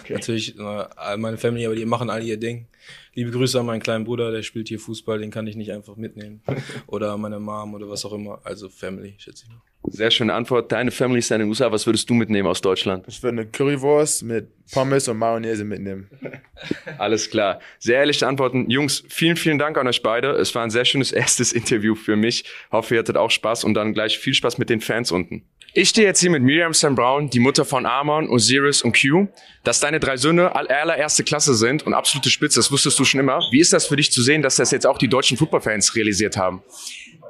[0.09, 2.67] Natürlich äh, meine Family, aber die machen alle ihr Ding.
[3.13, 5.95] Liebe Grüße an meinen kleinen Bruder, der spielt hier Fußball, den kann ich nicht einfach
[5.95, 6.41] mitnehmen.
[6.87, 8.39] Oder meine Mom oder was auch immer.
[8.43, 9.61] Also Family, schätze ich mal.
[9.91, 10.71] Sehr schöne Antwort.
[10.71, 11.71] Deine Family ist in den USA.
[11.71, 13.05] Was würdest du mitnehmen aus Deutschland?
[13.07, 16.09] Ich würde eine Currywurst mit Pommes und Mayonnaise mitnehmen.
[16.97, 17.59] Alles klar.
[17.79, 18.69] Sehr ehrliche Antworten.
[18.69, 20.31] Jungs, vielen, vielen Dank an euch beide.
[20.31, 22.43] Es war ein sehr schönes erstes Interview für mich.
[22.71, 25.43] Hoffe, ihr hattet auch Spaß und dann gleich viel Spaß mit den Fans unten.
[25.73, 29.27] Ich stehe jetzt hier mit Miriam Sam Brown, die Mutter von Amon, Osiris und Q.
[29.63, 33.19] Dass deine drei Söhne all- allererste Klasse sind und absolute Spitze, das wusstest du schon
[33.19, 33.39] immer.
[33.51, 36.37] Wie ist das für dich zu sehen, dass das jetzt auch die deutschen Footballfans realisiert
[36.37, 36.63] haben?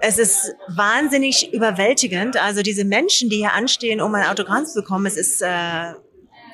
[0.02, 2.38] Es ist wahnsinnig überwältigend.
[2.38, 5.92] Also diese Menschen, die hier anstehen, um ein Autogramm zu bekommen, es ist äh,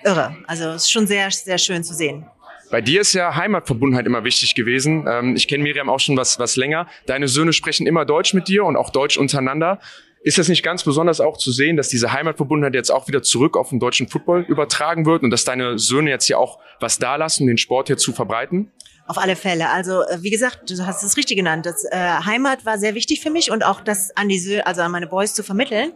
[0.03, 0.35] irre.
[0.47, 2.25] Also es ist schon sehr, sehr schön zu sehen.
[2.71, 5.05] Bei dir ist ja Heimatverbundenheit immer wichtig gewesen.
[5.07, 6.87] Ähm, ich kenne Miriam auch schon was, was länger.
[7.05, 9.79] Deine Söhne sprechen immer Deutsch mit dir und auch Deutsch untereinander.
[10.25, 13.55] Ist das nicht ganz besonders auch zu sehen, dass diese Heimatverbundenheit jetzt auch wieder zurück
[13.55, 17.45] auf den deutschen Football übertragen wird und dass deine Söhne jetzt hier auch was dalassen,
[17.45, 18.71] den Sport hier zu verbreiten?
[19.05, 19.69] Auf alle Fälle.
[19.69, 21.67] Also äh, wie gesagt, du hast es richtig genannt.
[21.67, 24.89] Das, äh, Heimat war sehr wichtig für mich und auch das an diese, also an
[24.91, 25.91] meine Boys zu vermitteln.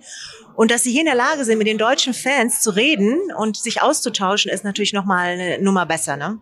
[0.56, 3.58] Und dass sie hier in der Lage sind, mit den deutschen Fans zu reden und
[3.58, 6.18] sich auszutauschen, ist natürlich nochmal eine Nummer besser.
[6.18, 6.40] Ne?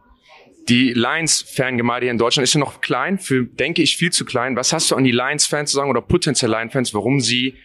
[0.68, 4.58] Die Lions-Fangemeinde hier in Deutschland ist ja noch klein, für, denke ich, viel zu klein.
[4.58, 7.56] Was hast du an die Lions-Fans zu sagen oder potenziell Lions-Fans, warum sie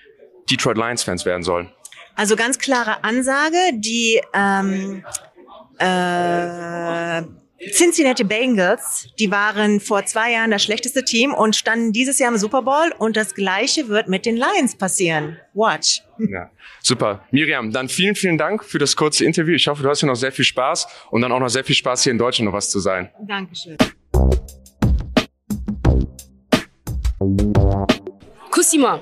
[0.50, 1.70] Detroit Lions-Fans werden sollen?
[2.14, 5.04] Also ganz klare Ansage, die ähm,
[5.78, 7.22] äh,
[7.70, 12.36] Cincinnati Bengals, die waren vor zwei Jahren das schlechteste Team und standen dieses Jahr im
[12.36, 15.38] Super Bowl und das gleiche wird mit den Lions passieren.
[15.54, 16.02] Watch.
[16.18, 16.50] Ja,
[16.82, 17.24] super.
[17.30, 19.54] Miriam, dann vielen, vielen Dank für das kurze Interview.
[19.54, 21.76] Ich hoffe, du hast hier noch sehr viel Spaß und dann auch noch sehr viel
[21.76, 23.10] Spaß, hier in Deutschland noch was zu sein.
[23.26, 23.76] Dankeschön.
[28.50, 29.00] Kusima,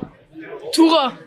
[0.75, 1.19] Tura,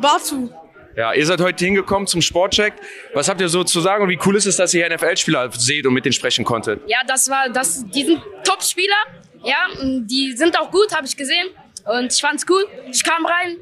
[0.00, 0.50] Batu.
[0.96, 2.74] Ja, ihr seid heute hingekommen zum Sportcheck.
[3.14, 5.50] Was habt ihr so zu sagen und wie cool ist es, dass ihr hier NFL-Spieler
[5.52, 6.80] seht und mit denen sprechen konntet?
[6.88, 8.96] Ja, das war, das, die sind Top-Spieler.
[9.44, 11.46] Ja, die sind auch gut, habe ich gesehen.
[11.84, 12.66] Und ich fand's cool.
[12.90, 13.56] Ich kam rein,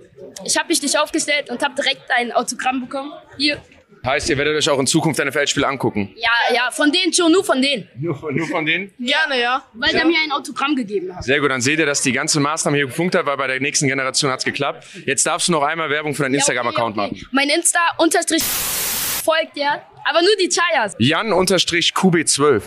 [0.44, 3.12] ich habe mich nicht aufgestellt und habe direkt ein Autogramm bekommen.
[3.36, 3.60] Hier.
[4.06, 6.14] Heißt, ihr werdet euch auch in Zukunft NFL-Spiele angucken?
[6.14, 7.88] Ja, ja, von denen schon, nur von denen.
[7.98, 8.92] Nur von, nur von denen?
[9.00, 9.64] Gerne, ja.
[9.72, 11.24] Weil der mir ein Autogramm gegeben hat.
[11.24, 13.58] Sehr gut, dann seht ihr, dass die ganze Maßnahme hier gefunkt hat, weil bei der
[13.58, 14.86] nächsten Generation hat's geklappt.
[15.06, 17.08] Jetzt darfst du noch einmal Werbung für deinen Ja, okay, Instagram-Account okay.
[17.14, 17.28] machen.
[17.32, 19.84] Mein Insta unterstrich folgt ja.
[20.08, 20.94] Aber nur die Chayas.
[21.00, 22.62] Jan-QB12.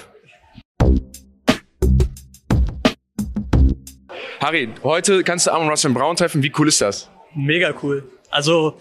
[4.42, 6.44] Harry, heute kannst du Amon Russell Brown treffen.
[6.44, 7.10] Wie cool ist das?
[7.34, 8.04] Mega cool.
[8.30, 8.78] Also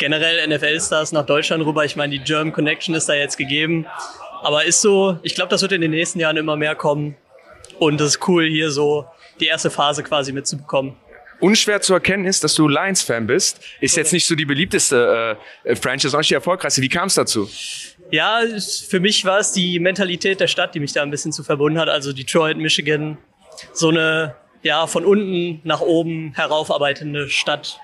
[0.00, 1.84] generell NFL-Stars nach Deutschland rüber.
[1.84, 3.86] Ich meine, die German Connection ist da jetzt gegeben.
[4.42, 7.16] Aber ist so, ich glaube, das wird in den nächsten Jahren immer mehr kommen.
[7.78, 9.06] Und es ist cool, hier so
[9.38, 10.96] die erste Phase quasi mitzubekommen.
[11.38, 13.60] Unschwer zu erkennen ist, dass du Lions-Fan bist.
[13.80, 16.82] Ist jetzt nicht so die beliebteste äh, Franchise, auch nicht die erfolgreichste.
[16.82, 17.48] Wie kam es dazu?
[18.10, 18.40] Ja,
[18.88, 21.78] für mich war es die Mentalität der Stadt, die mich da ein bisschen zu verbunden
[21.78, 21.88] hat.
[21.88, 23.16] Also Detroit, Michigan,
[23.72, 27.80] so eine ja von unten nach oben heraufarbeitende Stadt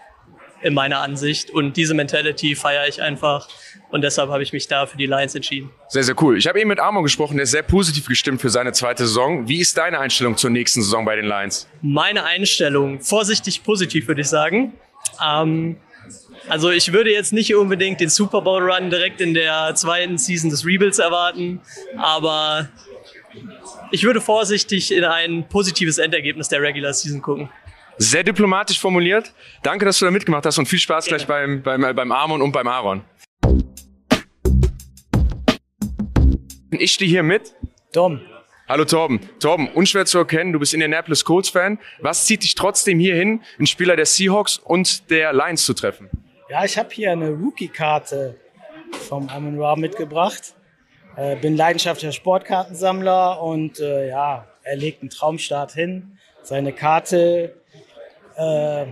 [0.66, 1.50] in meiner Ansicht.
[1.50, 3.48] Und diese Mentality feiere ich einfach.
[3.90, 5.70] Und deshalb habe ich mich da für die Lions entschieden.
[5.88, 6.36] Sehr, sehr cool.
[6.36, 9.48] Ich habe eben mit Armon gesprochen, der ist sehr positiv gestimmt für seine zweite Saison.
[9.48, 11.68] Wie ist deine Einstellung zur nächsten Saison bei den Lions?
[11.82, 14.72] Meine Einstellung, vorsichtig positiv würde ich sagen.
[15.24, 15.76] Ähm,
[16.48, 20.50] also ich würde jetzt nicht unbedingt den Super Bowl Run direkt in der zweiten Season
[20.50, 21.60] des Rebuilds erwarten,
[21.96, 22.68] aber
[23.90, 27.48] ich würde vorsichtig in ein positives Endergebnis der Regular Season gucken.
[27.99, 29.32] Sehr diplomatisch formuliert.
[29.62, 32.53] Danke, dass du da mitgemacht hast und viel Spaß gleich beim, beim, beim Armon und
[32.53, 33.03] beim Aaron.
[36.72, 37.55] Ich stehe hier mit.
[37.92, 38.20] Tom.
[38.68, 39.20] Hallo Torben.
[39.40, 41.78] Torben, unschwer zu erkennen, du bist Indianapolis Colts Fan.
[42.01, 46.11] Was zieht dich trotzdem hierhin, einen Spieler der Seahawks und der Lions zu treffen?
[46.51, 48.38] Ja, ich habe hier eine Rookie-Karte
[49.09, 50.55] vom Amon Ra mitgebracht.
[51.16, 56.18] Äh, bin leidenschaftlicher Sportkartensammler und äh, ja, er legt einen Traumstart hin.
[56.42, 57.55] Seine Karte
[58.37, 58.87] äh,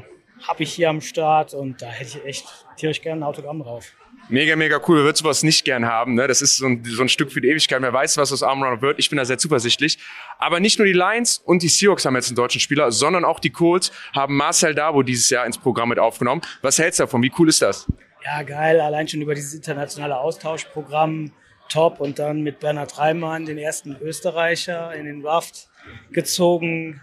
[0.47, 3.93] habe ich hier am Start und da hätte ich echt tierisch gerne ein Autogramm drauf.
[4.31, 4.99] Mega, mega cool.
[4.99, 6.15] Wer wird sowas nicht gern haben?
[6.15, 6.27] Ne?
[6.27, 7.83] Das ist so ein, so ein Stück für die Ewigkeit.
[7.83, 8.99] Wer weiß, was aus Armrun wird.
[8.99, 9.99] Ich bin da sehr zuversichtlich.
[10.39, 13.39] Aber nicht nur die Lions und die Seahawks haben jetzt einen deutschen Spieler, sondern auch
[13.39, 16.41] die Colts haben Marcel Dabo dieses Jahr ins Programm mit aufgenommen.
[16.63, 17.23] Was hältst du davon?
[17.23, 17.87] Wie cool ist das?
[18.25, 18.81] Ja, geil.
[18.81, 21.31] Allein schon über dieses internationale Austauschprogramm
[21.69, 25.69] top und dann mit Bernhard Reimann, den ersten Österreicher, in den Draft
[26.13, 27.03] gezogen.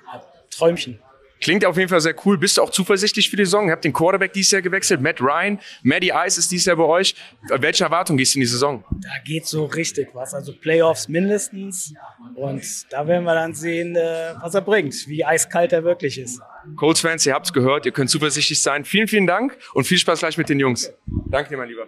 [0.49, 0.99] Träumchen.
[1.41, 2.37] Klingt auf jeden Fall sehr cool.
[2.37, 3.65] Bist du auch zuversichtlich für die Saison?
[3.65, 5.59] Ihr habt den Quarterback dieses Jahr gewechselt, Matt Ryan.
[5.81, 7.15] Maddie Ice ist dieses Jahr bei euch.
[7.49, 8.83] Welche Erwartung gehst du in die Saison?
[9.01, 10.35] Da geht so richtig was.
[10.35, 11.95] Also Playoffs mindestens.
[12.35, 16.39] Und da werden wir dann sehen, äh, was er bringt, wie eiskalt er wirklich ist.
[16.75, 18.85] Colts-Fans, ihr habt's gehört, ihr könnt zuversichtlich sein.
[18.85, 20.93] Vielen, vielen Dank und viel Spaß gleich mit den Jungs.
[21.07, 21.87] Danke dir, mein Lieber.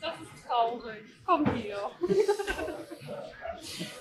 [0.00, 1.02] Das ist traurig.
[1.26, 1.76] Komm hier.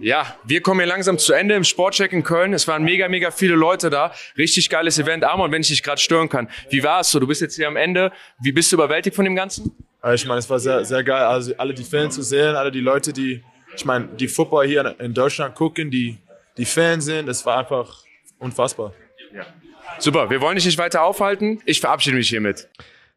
[0.00, 2.52] Ja, wir kommen hier langsam zu Ende im Sportcheck in Köln.
[2.54, 4.12] Es waren mega, mega viele Leute da.
[4.36, 5.24] Richtig geiles Event.
[5.24, 6.48] Armon, wenn ich dich gerade stören kann.
[6.70, 7.18] Wie war es so?
[7.18, 8.12] Du bist jetzt hier am Ende.
[8.40, 9.74] Wie bist du überwältigt von dem Ganzen?
[10.14, 12.80] Ich meine, es war sehr, sehr geil, also alle die Fans zu sehen, alle die
[12.80, 13.42] Leute, die,
[13.74, 16.18] ich meine, die Football hier in Deutschland gucken, die,
[16.56, 18.04] die Fans sind, das war einfach
[18.38, 18.92] unfassbar.
[19.98, 21.60] Super, wir wollen dich nicht weiter aufhalten.
[21.64, 22.68] Ich verabschiede mich hiermit.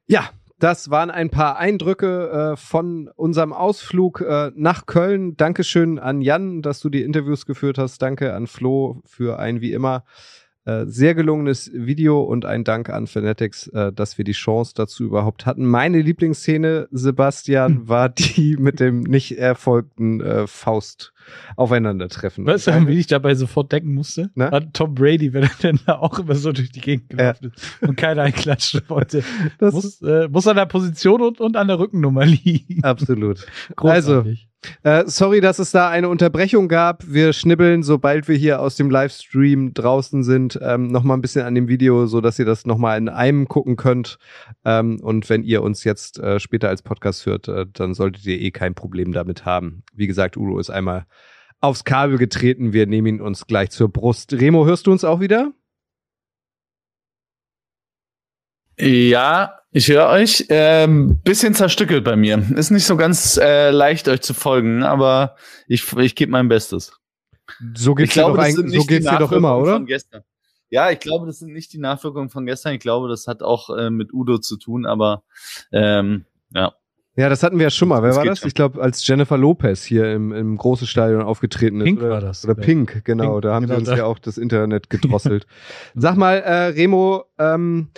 [0.08, 0.32] Ja,
[0.62, 5.36] das waren ein paar Eindrücke äh, von unserem Ausflug äh, nach Köln.
[5.36, 8.02] Dankeschön an Jan, dass du die Interviews geführt hast.
[8.02, 10.04] Danke an Flo für ein wie immer
[10.66, 15.04] äh, sehr gelungenes Video und ein Dank an Fanatics, äh, dass wir die Chance dazu
[15.04, 15.66] überhaupt hatten.
[15.66, 21.11] Meine Lieblingsszene, Sebastian, war die mit dem nicht erfolgten äh, Faust
[21.56, 22.46] aufeinandertreffen.
[22.46, 24.30] Weißt du, wie ich dabei sofort denken musste?
[24.38, 27.82] An Tom Brady, wenn er denn da auch immer so durch die Gegend gelaufen ist
[27.82, 29.24] und keiner einklatschen wollte.
[29.58, 32.84] Das- muss, äh, muss an der Position und, und an der Rückennummer liegen.
[32.84, 33.46] Absolut.
[33.76, 34.48] Großartig.
[34.84, 37.04] Also, äh, sorry, dass es da eine Unterbrechung gab.
[37.08, 41.46] Wir schnibbeln, sobald wir hier aus dem Livestream draußen sind, ähm, noch mal ein bisschen
[41.46, 44.20] an dem Video, so dass ihr das noch mal in einem gucken könnt.
[44.64, 48.40] Ähm, und wenn ihr uns jetzt äh, später als Podcast hört, äh, dann solltet ihr
[48.40, 49.84] eh kein Problem damit haben.
[49.96, 51.06] Wie gesagt, Udo ist einmal
[51.62, 52.74] aufs Kabel getreten.
[52.74, 54.34] Wir nehmen ihn uns gleich zur Brust.
[54.34, 55.54] Remo, hörst du uns auch wieder?
[58.78, 60.46] Ja, ich höre euch.
[60.50, 62.44] Ähm, bisschen zerstückelt bei mir.
[62.56, 65.36] Ist nicht so ganz äh, leicht, euch zu folgen, aber
[65.68, 67.00] ich, ich gebe mein Bestes.
[67.76, 69.84] So geht's Ich dir doch, ein, so geht's dir doch immer, oder?
[70.70, 72.74] Ja, ich glaube, das sind nicht die Nachwirkungen von gestern.
[72.74, 75.24] Ich glaube, das hat auch äh, mit Udo zu tun, aber
[75.72, 76.74] ähm, ja.
[77.22, 78.02] Ja, das hatten wir ja schon mal.
[78.02, 78.40] Wer Das war das?
[78.40, 78.48] schon.
[78.48, 81.86] Ich glaube, als Jennifer Lopez hier im, im großen Stadion aufgetreten ist.
[81.86, 82.64] Pink oder, war das, Oder oder?
[82.64, 83.34] Pink, genau.
[83.34, 83.98] Pink, da haben genau sie uns da.
[83.98, 85.46] ja auch das Internet gedrosselt.
[85.94, 87.90] Sag mal, äh, Remo, ähm,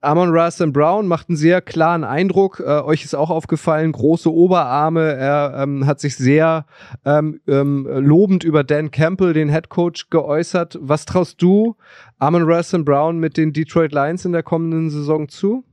[0.00, 0.72] Amon Ra St.
[0.72, 2.62] Brown macht einen sehr klaren Eindruck.
[2.64, 5.14] Äh, euch ist auch aufgefallen, große Oberarme.
[5.14, 6.66] Er ähm, hat sich sehr
[7.04, 10.78] ähm, ähm, lobend über Dan Campbell, den Head Coach, geäußert.
[10.80, 11.74] Was traust du
[12.20, 12.84] Amon Ra St.
[12.84, 15.64] Brown mit den Detroit Lions in der kommenden Saison zu?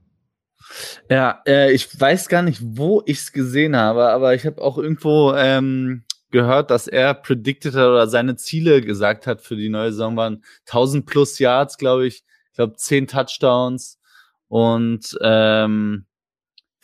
[1.10, 4.78] Ja, äh, ich weiß gar nicht, wo ich es gesehen habe, aber ich habe auch
[4.78, 9.92] irgendwo ähm, gehört, dass er predicted hat oder seine Ziele gesagt hat für die neue
[9.92, 12.24] Saison waren 1000 plus Yards, glaube ich.
[12.52, 14.00] Ich glaube 10 Touchdowns
[14.48, 16.06] und ähm,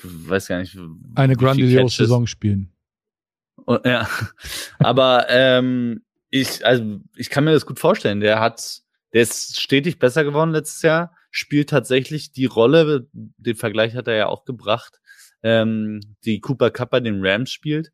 [0.02, 0.78] weiß gar nicht.
[1.16, 1.96] Eine grandiose.
[1.96, 2.72] Saison spielen.
[3.66, 4.08] Und, ja,
[4.80, 8.20] aber ähm, ich, also ich kann mir das gut vorstellen.
[8.20, 8.82] Der hat,
[9.14, 14.16] der ist stetig besser geworden letztes Jahr, spielt tatsächlich die Rolle, den Vergleich hat er
[14.16, 15.00] ja auch gebracht,
[15.42, 17.92] ähm, die Cooper Cup bei den Rams spielt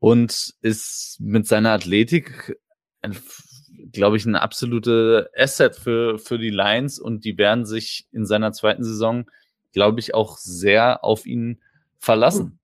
[0.00, 2.58] und ist mit seiner Athletik
[3.92, 8.52] glaube ich, ein absolute Asset für, für die Lions und die werden sich in seiner
[8.52, 9.30] zweiten Saison,
[9.72, 11.60] glaube ich, auch sehr auf ihn
[11.98, 12.58] verlassen.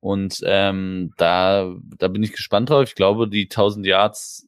[0.00, 2.84] Und ähm, da, da bin ich gespannt drauf.
[2.84, 4.47] Ich glaube, die 1000 Yards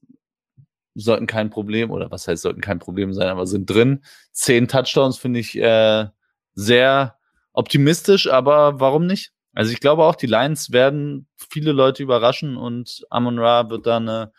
[0.94, 4.04] sollten kein Problem, oder was heißt, sollten kein Problem sein, aber sind drin.
[4.32, 6.06] Zehn Touchdowns finde ich äh,
[6.54, 7.16] sehr
[7.52, 9.32] optimistisch, aber warum nicht?
[9.52, 13.96] Also ich glaube auch, die Lions werden viele Leute überraschen und Amon Ra wird da
[13.96, 14.32] eine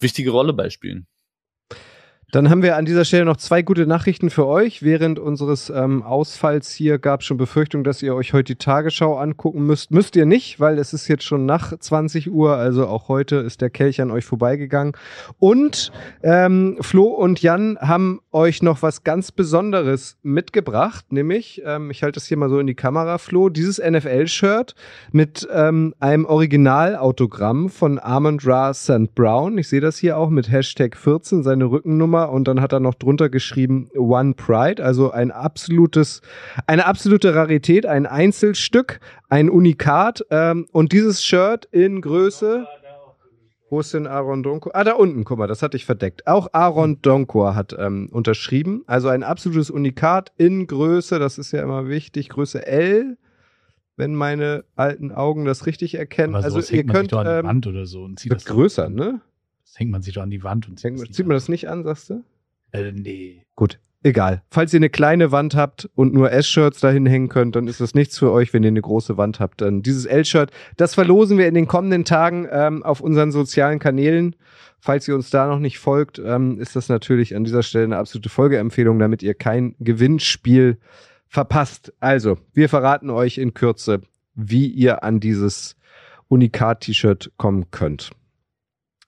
[0.00, 1.06] wichtige Rolle beispielen.
[2.34, 4.82] Dann haben wir an dieser Stelle noch zwei gute Nachrichten für euch.
[4.82, 9.16] Während unseres ähm, Ausfalls hier gab es schon Befürchtung, dass ihr euch heute die Tagesschau
[9.16, 9.92] angucken müsst.
[9.92, 13.60] Müsst ihr nicht, weil es ist jetzt schon nach 20 Uhr, also auch heute ist
[13.60, 14.96] der Kelch an euch vorbeigegangen.
[15.38, 15.92] Und
[16.24, 22.16] ähm, Flo und Jan haben euch noch was ganz Besonderes mitgebracht, nämlich, ähm, ich halte
[22.16, 24.74] das hier mal so in die Kamera, Flo, dieses NFL-Shirt
[25.12, 29.14] mit ähm, einem Originalautogramm von Armand Ra St.
[29.14, 29.56] Brown.
[29.56, 32.94] Ich sehe das hier auch mit Hashtag 14, seine Rückennummer und dann hat er noch
[32.94, 36.22] drunter geschrieben One Pride, also ein absolutes,
[36.66, 42.66] eine absolute Rarität, ein Einzelstück, ein Unikat ähm, und dieses Shirt in Größe.
[43.70, 44.74] Wo ist denn Aaron Donkor?
[44.76, 46.26] Ah, da unten, guck mal, das hatte ich verdeckt.
[46.26, 48.84] Auch Aaron Donkor hat ähm, unterschrieben.
[48.86, 53.16] Also ein absolutes Unikat in Größe, das ist ja immer wichtig, Größe L,
[53.96, 56.34] wenn meine alten Augen das richtig erkennen.
[56.34, 58.30] Also ihr hängt man sich könnt doch an die ähm, Wand oder so und zieht
[58.30, 59.20] wird das größer, ne?
[59.76, 61.82] Hängt man sich doch an die Wand und zieht Zieht, zieht man das nicht an,
[61.84, 62.24] sagst du?
[62.72, 63.42] Äh, nee.
[63.56, 64.42] Gut, egal.
[64.50, 67.94] Falls ihr eine kleine Wand habt und nur S-Shirts dahin hängen könnt, dann ist das
[67.94, 69.60] nichts für euch, wenn ihr eine große Wand habt.
[69.60, 74.36] Dann dieses L-Shirt, das verlosen wir in den kommenden Tagen ähm, auf unseren sozialen Kanälen.
[74.80, 77.96] Falls ihr uns da noch nicht folgt, ähm, ist das natürlich an dieser Stelle eine
[77.96, 80.78] absolute Folgeempfehlung, damit ihr kein Gewinnspiel
[81.26, 81.92] verpasst.
[82.00, 84.02] Also, wir verraten euch in Kürze,
[84.34, 85.76] wie ihr an dieses
[86.28, 88.10] Unikat-T-Shirt kommen könnt.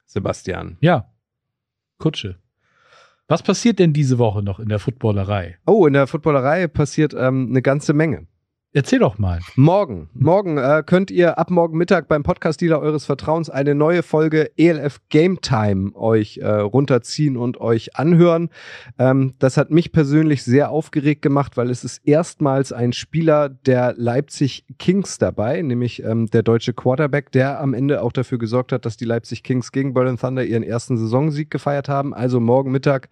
[0.07, 0.77] Sebastian.
[0.79, 1.13] Ja.
[1.99, 2.39] Kutsche.
[3.27, 5.57] Was passiert denn diese Woche noch in der Footballerei?
[5.65, 8.25] Oh, in der Footballerei passiert ähm, eine ganze Menge.
[8.73, 9.39] Erzähl doch mal.
[9.55, 14.51] Morgen, morgen äh, könnt ihr ab morgen Mittag beim Podcast-Dealer eures Vertrauens eine neue Folge
[14.57, 18.49] ELF Game Time euch äh, runterziehen und euch anhören.
[18.99, 23.93] Ähm, das hat mich persönlich sehr aufgeregt gemacht, weil es ist erstmals ein Spieler der
[23.95, 28.85] Leipzig Kings dabei, nämlich ähm, der deutsche Quarterback, der am Ende auch dafür gesorgt hat,
[28.85, 32.13] dass die Leipzig Kings gegen Berlin Thunder ihren ersten Saisonsieg gefeiert haben.
[32.13, 33.07] Also morgen Mittag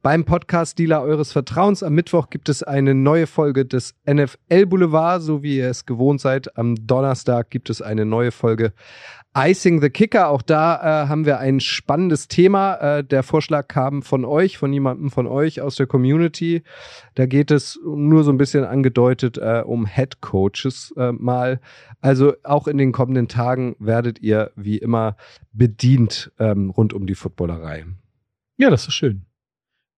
[0.00, 1.82] beim Podcast-Dealer eures Vertrauens.
[1.82, 6.20] Am Mittwoch gibt es eine neue Folge des NFL Boulevard, so wie ihr es gewohnt
[6.20, 6.56] seid.
[6.56, 8.72] Am Donnerstag gibt es eine neue Folge
[9.34, 10.28] Icing the Kicker.
[10.28, 12.74] Auch da äh, haben wir ein spannendes Thema.
[12.74, 16.62] Äh, der Vorschlag kam von euch, von jemandem von euch aus der Community.
[17.14, 21.60] Da geht es nur so ein bisschen angedeutet äh, um Head Coaches äh, mal.
[22.02, 25.16] Also auch in den kommenden Tagen werdet ihr wie immer
[25.52, 27.86] bedient ähm, rund um die Footballerei.
[28.58, 29.22] Ja, das ist schön.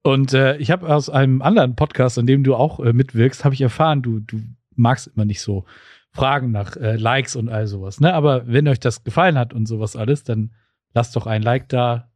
[0.06, 3.54] Und äh, ich habe aus einem anderen Podcast, an dem du auch äh, mitwirkst, habe
[3.54, 4.36] ich erfahren, du, du
[4.76, 5.64] magst immer nicht so
[6.12, 8.00] Fragen nach äh, Likes und all sowas.
[8.00, 8.14] Ne?
[8.14, 10.52] Aber wenn euch das gefallen hat und sowas alles, dann
[10.92, 12.10] lasst doch ein Like da,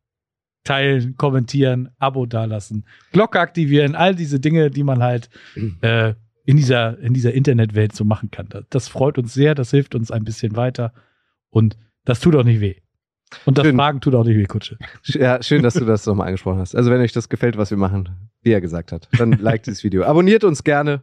[0.64, 5.30] teilen, kommentieren, Abo dalassen, Glocke aktivieren, all diese Dinge, die man halt
[5.80, 8.48] äh, in dieser, in dieser Internetwelt so machen kann.
[8.48, 10.92] Das, das freut uns sehr, das hilft uns ein bisschen weiter
[11.50, 12.76] und das tut auch nicht weh.
[13.44, 13.76] Und das Schön.
[13.76, 14.78] Fragen tut auch nicht weh, Kutsche.
[15.04, 16.74] Ja, schön, dass du das nochmal angesprochen hast.
[16.74, 18.08] Also wenn euch das gefällt, was wir machen,
[18.42, 20.04] wie er gesagt hat, dann liked dieses Video.
[20.04, 21.02] Abonniert uns gerne,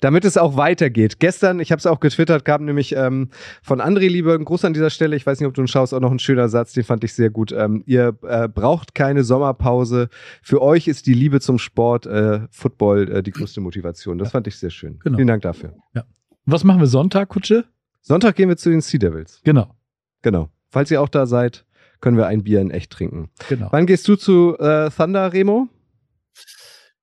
[0.00, 1.20] damit es auch weitergeht.
[1.20, 3.28] Gestern, ich habe es auch getwittert, gab nämlich ähm,
[3.62, 5.14] von André Liebe einen Gruß an dieser Stelle.
[5.14, 7.14] Ich weiß nicht, ob du ihn schaust, auch noch ein schöner Satz, den fand ich
[7.14, 7.52] sehr gut.
[7.52, 10.08] Ähm, ihr äh, braucht keine Sommerpause.
[10.42, 14.18] Für euch ist die Liebe zum Sport, äh, Football, äh, die größte Motivation.
[14.18, 14.98] Das fand ich sehr schön.
[15.00, 15.16] Genau.
[15.16, 15.74] Vielen Dank dafür.
[15.94, 16.04] Ja.
[16.44, 17.64] Was machen wir Sonntag, Kutsche?
[18.00, 19.40] Sonntag gehen wir zu den Sea Devils.
[19.44, 19.76] Genau.
[20.22, 20.50] Genau.
[20.72, 21.66] Falls ihr auch da seid,
[22.00, 23.28] können wir ein Bier in echt trinken.
[23.50, 23.68] Genau.
[23.70, 25.68] Wann gehst du zu äh, Thunder, Remo?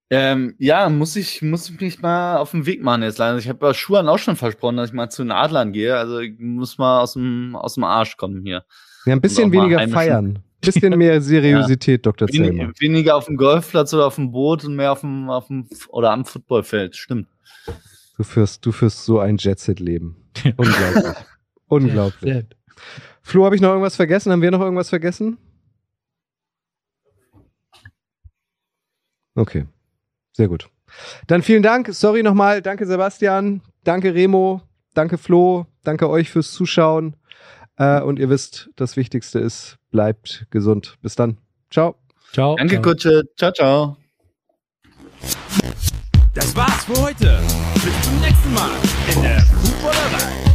[0.09, 3.37] Ähm, ja, muss ich, muss ich mich mal auf den Weg machen jetzt leider.
[3.37, 5.95] Ich habe bei Schuhan auch schon versprochen, dass ich mal zu den Adlern gehe.
[5.95, 8.65] Also ich muss mal aus dem, aus dem Arsch kommen hier.
[9.05, 10.39] Ja, ein bisschen weniger feiern.
[10.61, 12.27] Bisschen mehr Seriosität, Dr.
[12.27, 12.73] Wenig, Zellmer.
[12.79, 16.11] weniger auf dem Golfplatz oder auf dem Boot und mehr auf dem, auf dem oder
[16.11, 16.97] am Footballfeld.
[16.97, 17.27] Stimmt.
[18.17, 20.17] Du führst, du führst so ein Jet-Set-Leben.
[20.57, 21.15] Unglaublich.
[21.69, 22.45] Unglaublich.
[23.21, 24.31] Flo, habe ich noch irgendwas vergessen?
[24.31, 25.37] Haben wir noch irgendwas vergessen?
[29.35, 29.65] Okay.
[30.33, 30.69] Sehr gut.
[31.27, 31.89] Dann vielen Dank.
[31.93, 32.61] Sorry nochmal.
[32.61, 33.61] Danke, Sebastian.
[33.83, 34.61] Danke, Remo.
[34.93, 35.65] Danke, Flo.
[35.83, 37.15] Danke euch fürs Zuschauen.
[37.77, 40.97] Äh, und ihr wisst, das Wichtigste ist, bleibt gesund.
[41.01, 41.37] Bis dann.
[41.69, 41.95] Ciao.
[42.33, 42.55] Ciao.
[42.55, 42.83] Danke, ciao.
[42.83, 43.23] Kutsche.
[43.37, 43.97] Ciao, ciao.
[46.33, 47.39] Das war's für heute.
[47.73, 48.71] Bis zum nächsten Mal
[49.13, 50.48] in der Fußballerei.